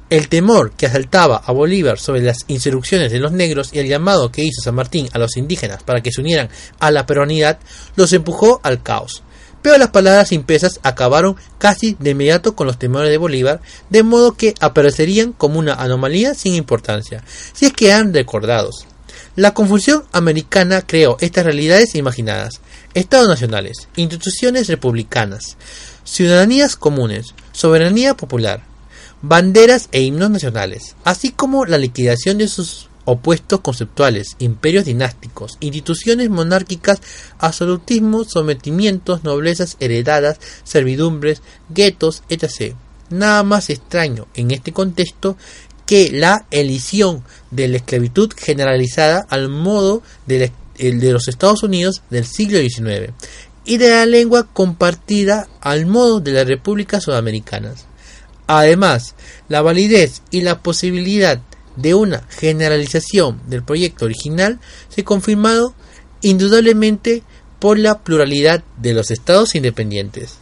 el 0.10 0.30
temor 0.30 0.72
que 0.72 0.86
asaltaba 0.86 1.38
a 1.38 1.52
Bolívar 1.52 2.00
sobre 2.00 2.22
las 2.22 2.46
insurrecciones 2.48 3.12
de 3.12 3.20
los 3.20 3.32
negros 3.32 3.72
y 3.74 3.80
el 3.80 3.88
llamado 3.88 4.32
que 4.32 4.44
hizo 4.44 4.62
San 4.62 4.76
Martín 4.76 5.10
a 5.14 5.20
los 5.20 5.36
indígenas 5.36 5.84
para 5.84 6.02
que 6.02 6.12
se 6.12 6.22
unieran 6.22 6.50
a 6.80 6.92
la 6.92 7.06
peronidad 7.06 7.60
los 7.96 8.14
empujó 8.14 8.62
al 8.64 8.84
caos 8.84 9.24
pero 9.68 9.80
las 9.80 9.90
palabras 9.90 10.32
impresas 10.32 10.80
acabaron 10.82 11.36
casi 11.58 11.98
de 12.00 12.12
inmediato 12.12 12.56
con 12.56 12.68
los 12.68 12.80
temores 12.80 13.10
de 13.10 13.18
Bolívar, 13.18 13.60
de 13.90 14.02
modo 14.02 14.32
que 14.32 14.54
aparecerían 14.62 15.34
como 15.34 15.60
una 15.60 15.74
anomalía 15.74 16.36
sin 16.36 16.56
importancia, 16.56 17.22
si 17.52 17.66
es 17.66 17.74
que 17.74 17.90
eran 17.90 18.14
recordados. 18.14 18.88
La 19.36 19.54
confusión 19.54 20.06
americana 20.14 20.84
creó 20.84 21.18
estas 21.20 21.44
realidades 21.44 21.96
imaginadas, 21.96 22.62
estados 22.94 23.28
nacionales, 23.28 23.90
instituciones 23.98 24.70
republicanas, 24.70 25.58
ciudadanías 26.06 26.78
comunes, 26.78 27.36
soberanía 27.52 28.14
popular, 28.14 28.64
banderas 29.22 29.90
e 29.92 30.00
himnos 30.00 30.30
nacionales, 30.30 30.96
así 31.04 31.32
como 31.32 31.66
la 31.66 31.78
liquidación 31.78 32.38
de 32.38 32.48
sus 32.48 32.87
opuestos 33.08 33.62
conceptuales, 33.62 34.36
imperios 34.38 34.84
dinásticos, 34.84 35.58
instituciones 35.62 36.30
monárquicas, 36.30 37.02
absolutismos, 37.40 38.28
sometimientos, 38.32 39.24
noblezas 39.24 39.78
heredadas, 39.80 40.40
servidumbres, 40.66 41.42
guetos, 41.70 42.24
etc. 42.28 42.76
Nada 43.10 43.44
más 43.44 43.70
extraño 43.70 44.28
en 44.36 44.52
este 44.52 44.74
contexto 44.74 45.38
que 45.86 46.12
la 46.12 46.48
elisión 46.52 47.24
de 47.50 47.70
la 47.70 47.78
esclavitud 47.78 48.30
generalizada 48.36 49.26
al 49.30 49.48
modo 49.48 50.04
de, 50.26 50.52
de 50.78 51.14
los 51.14 51.30
Estados 51.30 51.64
Unidos 51.64 52.02
del 52.10 52.26
siglo 52.26 52.60
XIX 52.60 53.14
y 53.64 53.78
de 53.78 53.90
la 53.90 54.06
lengua 54.06 54.50
compartida 54.52 55.48
al 55.62 55.86
modo 55.86 56.20
de 56.20 56.34
las 56.34 56.46
repúblicas 56.46 57.06
sudamericanas. 57.06 57.86
Además, 58.48 59.16
la 59.48 59.62
validez 59.62 60.24
y 60.30 60.42
la 60.42 60.60
posibilidad 60.62 61.40
de 61.78 61.94
una 61.94 62.24
generalización 62.30 63.40
del 63.48 63.64
proyecto 63.64 64.06
original 64.06 64.60
se 64.90 65.04
confirmado 65.04 65.74
indudablemente 66.22 67.24
por 67.60 67.80
la 67.80 68.00
pluralidad 68.04 68.64
de 68.78 68.94
los 68.94 69.12
estados 69.12 69.56
independientes. 69.56 70.40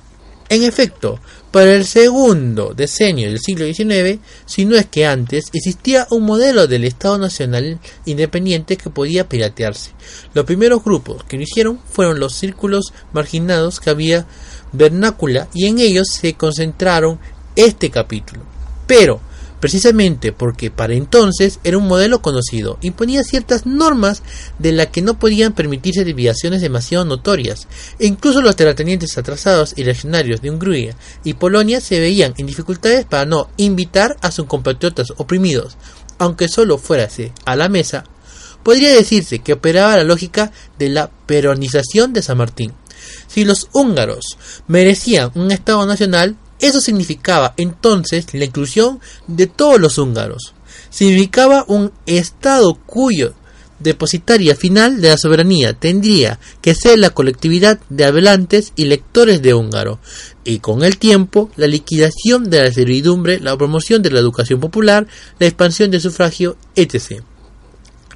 En 0.48 0.64
efecto, 0.64 1.20
para 1.52 1.74
el 1.74 1.86
segundo 1.86 2.74
decenio 2.76 3.30
del 3.30 3.40
siglo 3.40 3.66
XIX, 3.66 4.20
si 4.46 4.66
no 4.66 4.76
es 4.76 4.86
que 4.86 5.06
antes, 5.06 5.46
existía 5.54 6.06
un 6.12 6.24
modelo 6.24 6.68
del 6.68 6.84
Estado 6.84 7.18
Nacional 7.18 7.80
independiente 8.06 8.78
que 8.78 8.92
podía 8.92 9.28
piratearse. 9.28 9.92
Los 10.36 10.46
primeros 10.46 10.84
grupos 10.84 11.24
que 11.24 11.38
lo 11.38 11.44
hicieron 11.44 11.80
fueron 11.90 12.20
los 12.20 12.36
círculos 12.36 12.94
marginados 13.12 13.80
que 13.80 13.90
había 13.90 14.28
vernácula 14.72 15.48
y 15.54 15.66
en 15.66 15.80
ellos 15.80 16.10
se 16.12 16.36
concentraron 16.36 17.20
este 17.56 17.90
capítulo. 17.90 18.44
Pero, 18.86 19.20
precisamente 19.60 20.32
porque 20.32 20.72
para 20.72 20.94
entonces 20.94 21.60
era 21.64 21.78
un 21.78 21.88
modelo 21.88 22.22
conocido, 22.22 22.78
imponía 22.82 23.24
ciertas 23.24 23.66
normas 23.66 24.24
de 24.60 24.72
las 24.72 24.88
que 24.88 25.02
no 25.02 25.20
podían 25.20 25.54
permitirse 25.54 26.06
desviaciones 26.06 26.62
demasiado 26.62 27.06
notorias, 27.06 27.68
e 28.00 28.08
incluso 28.08 28.42
los 28.42 28.56
terratenientes 28.56 29.18
atrasados 29.18 29.74
y 29.76 29.84
legionarios 29.84 30.42
de 30.42 30.52
Hungría 30.52 30.96
y 31.24 31.34
Polonia 31.34 31.82
se 31.82 32.00
veían 32.00 32.34
en 32.38 32.48
dificultades 32.48 33.06
para 33.06 33.26
no 33.26 33.50
invitar 33.58 34.18
a 34.22 34.32
sus 34.32 34.46
compatriotas 34.46 35.14
oprimidos, 35.18 35.78
aunque 36.18 36.48
solo 36.48 36.78
fuérase 36.78 37.32
a 37.46 37.56
la 37.56 37.70
mesa, 37.70 38.04
podría 38.64 38.90
decirse 38.90 39.40
que 39.40 39.54
operaba 39.54 39.98
la 39.98 40.04
lógica 40.04 40.52
de 40.80 40.90
la 40.90 41.12
peronización 41.28 42.14
de 42.14 42.22
San 42.22 42.38
Martín. 42.38 42.74
Si 43.28 43.46
los 43.46 43.70
húngaros 43.74 44.38
merecían 44.68 45.32
un 45.36 45.52
Estado 45.52 45.86
nacional, 45.86 46.36
eso 46.60 46.82
significaba 46.82 47.54
entonces 47.58 48.34
la 48.34 48.46
inclusión 48.46 49.00
de 49.28 49.48
todos 49.48 49.80
los 49.80 49.98
húngaros. 49.98 50.54
Significaba 50.90 51.66
un 51.68 51.92
Estado 52.06 52.76
cuyo 52.86 53.34
depositaria 53.80 54.56
final 54.56 55.02
de 55.02 55.10
la 55.10 55.18
soberanía 55.18 55.74
tendría 55.74 56.40
que 56.62 56.76
ser 56.76 57.00
la 57.00 57.10
colectividad 57.10 57.80
de 57.90 58.06
hablantes 58.06 58.72
y 58.76 58.86
lectores 58.86 59.42
de 59.42 59.54
húngaro, 59.54 60.00
y 60.44 60.60
con 60.60 60.84
el 60.84 60.98
tiempo 60.98 61.50
la 61.56 61.68
liquidación 61.68 62.50
de 62.50 62.64
la 62.64 62.72
servidumbre, 62.72 63.40
la 63.40 63.58
promoción 63.58 64.02
de 64.02 64.12
la 64.12 64.20
educación 64.20 64.60
popular, 64.60 65.08
la 65.40 65.48
expansión 65.48 65.92
del 65.92 66.02
sufragio, 66.02 66.56
etc. 66.76 67.22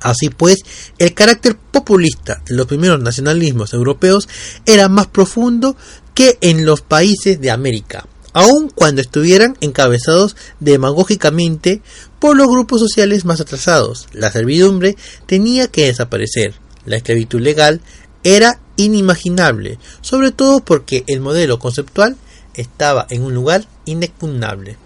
Así 0.02 0.30
pues, 0.30 0.60
el 0.98 1.14
carácter 1.14 1.58
populista 1.58 2.42
de 2.48 2.56
los 2.56 2.68
primeros 2.68 3.02
nacionalismos 3.02 3.74
europeos 3.74 4.30
era 4.66 4.88
más 4.88 5.08
profundo 5.08 5.76
que 6.14 6.38
en 6.42 6.66
los 6.66 6.82
países 6.82 7.42
de 7.42 7.52
América 7.52 8.06
aun 8.34 8.70
cuando 8.70 9.02
estuvieran 9.02 9.58
encabezados 9.62 10.36
demagógicamente 10.60 11.82
por 12.20 12.36
los 12.36 12.48
grupos 12.48 12.80
sociales 12.80 13.26
más 13.26 13.42
atrasados. 13.42 14.08
La 14.14 14.32
servidumbre 14.32 14.96
tenía 15.26 15.68
que 15.68 15.86
desaparecer. 15.86 16.54
La 16.86 16.98
esclavitud 16.98 17.40
legal 17.40 17.82
era 18.24 18.60
inimaginable, 18.76 19.80
sobre 20.02 20.32
todo 20.32 20.60
porque 20.60 21.04
el 21.08 21.22
modelo 21.22 21.60
conceptual 21.60 22.18
estaba 22.54 23.08
en 23.10 23.24
un 23.24 23.34
lugar 23.34 23.66
inexpugnable. 23.86 24.78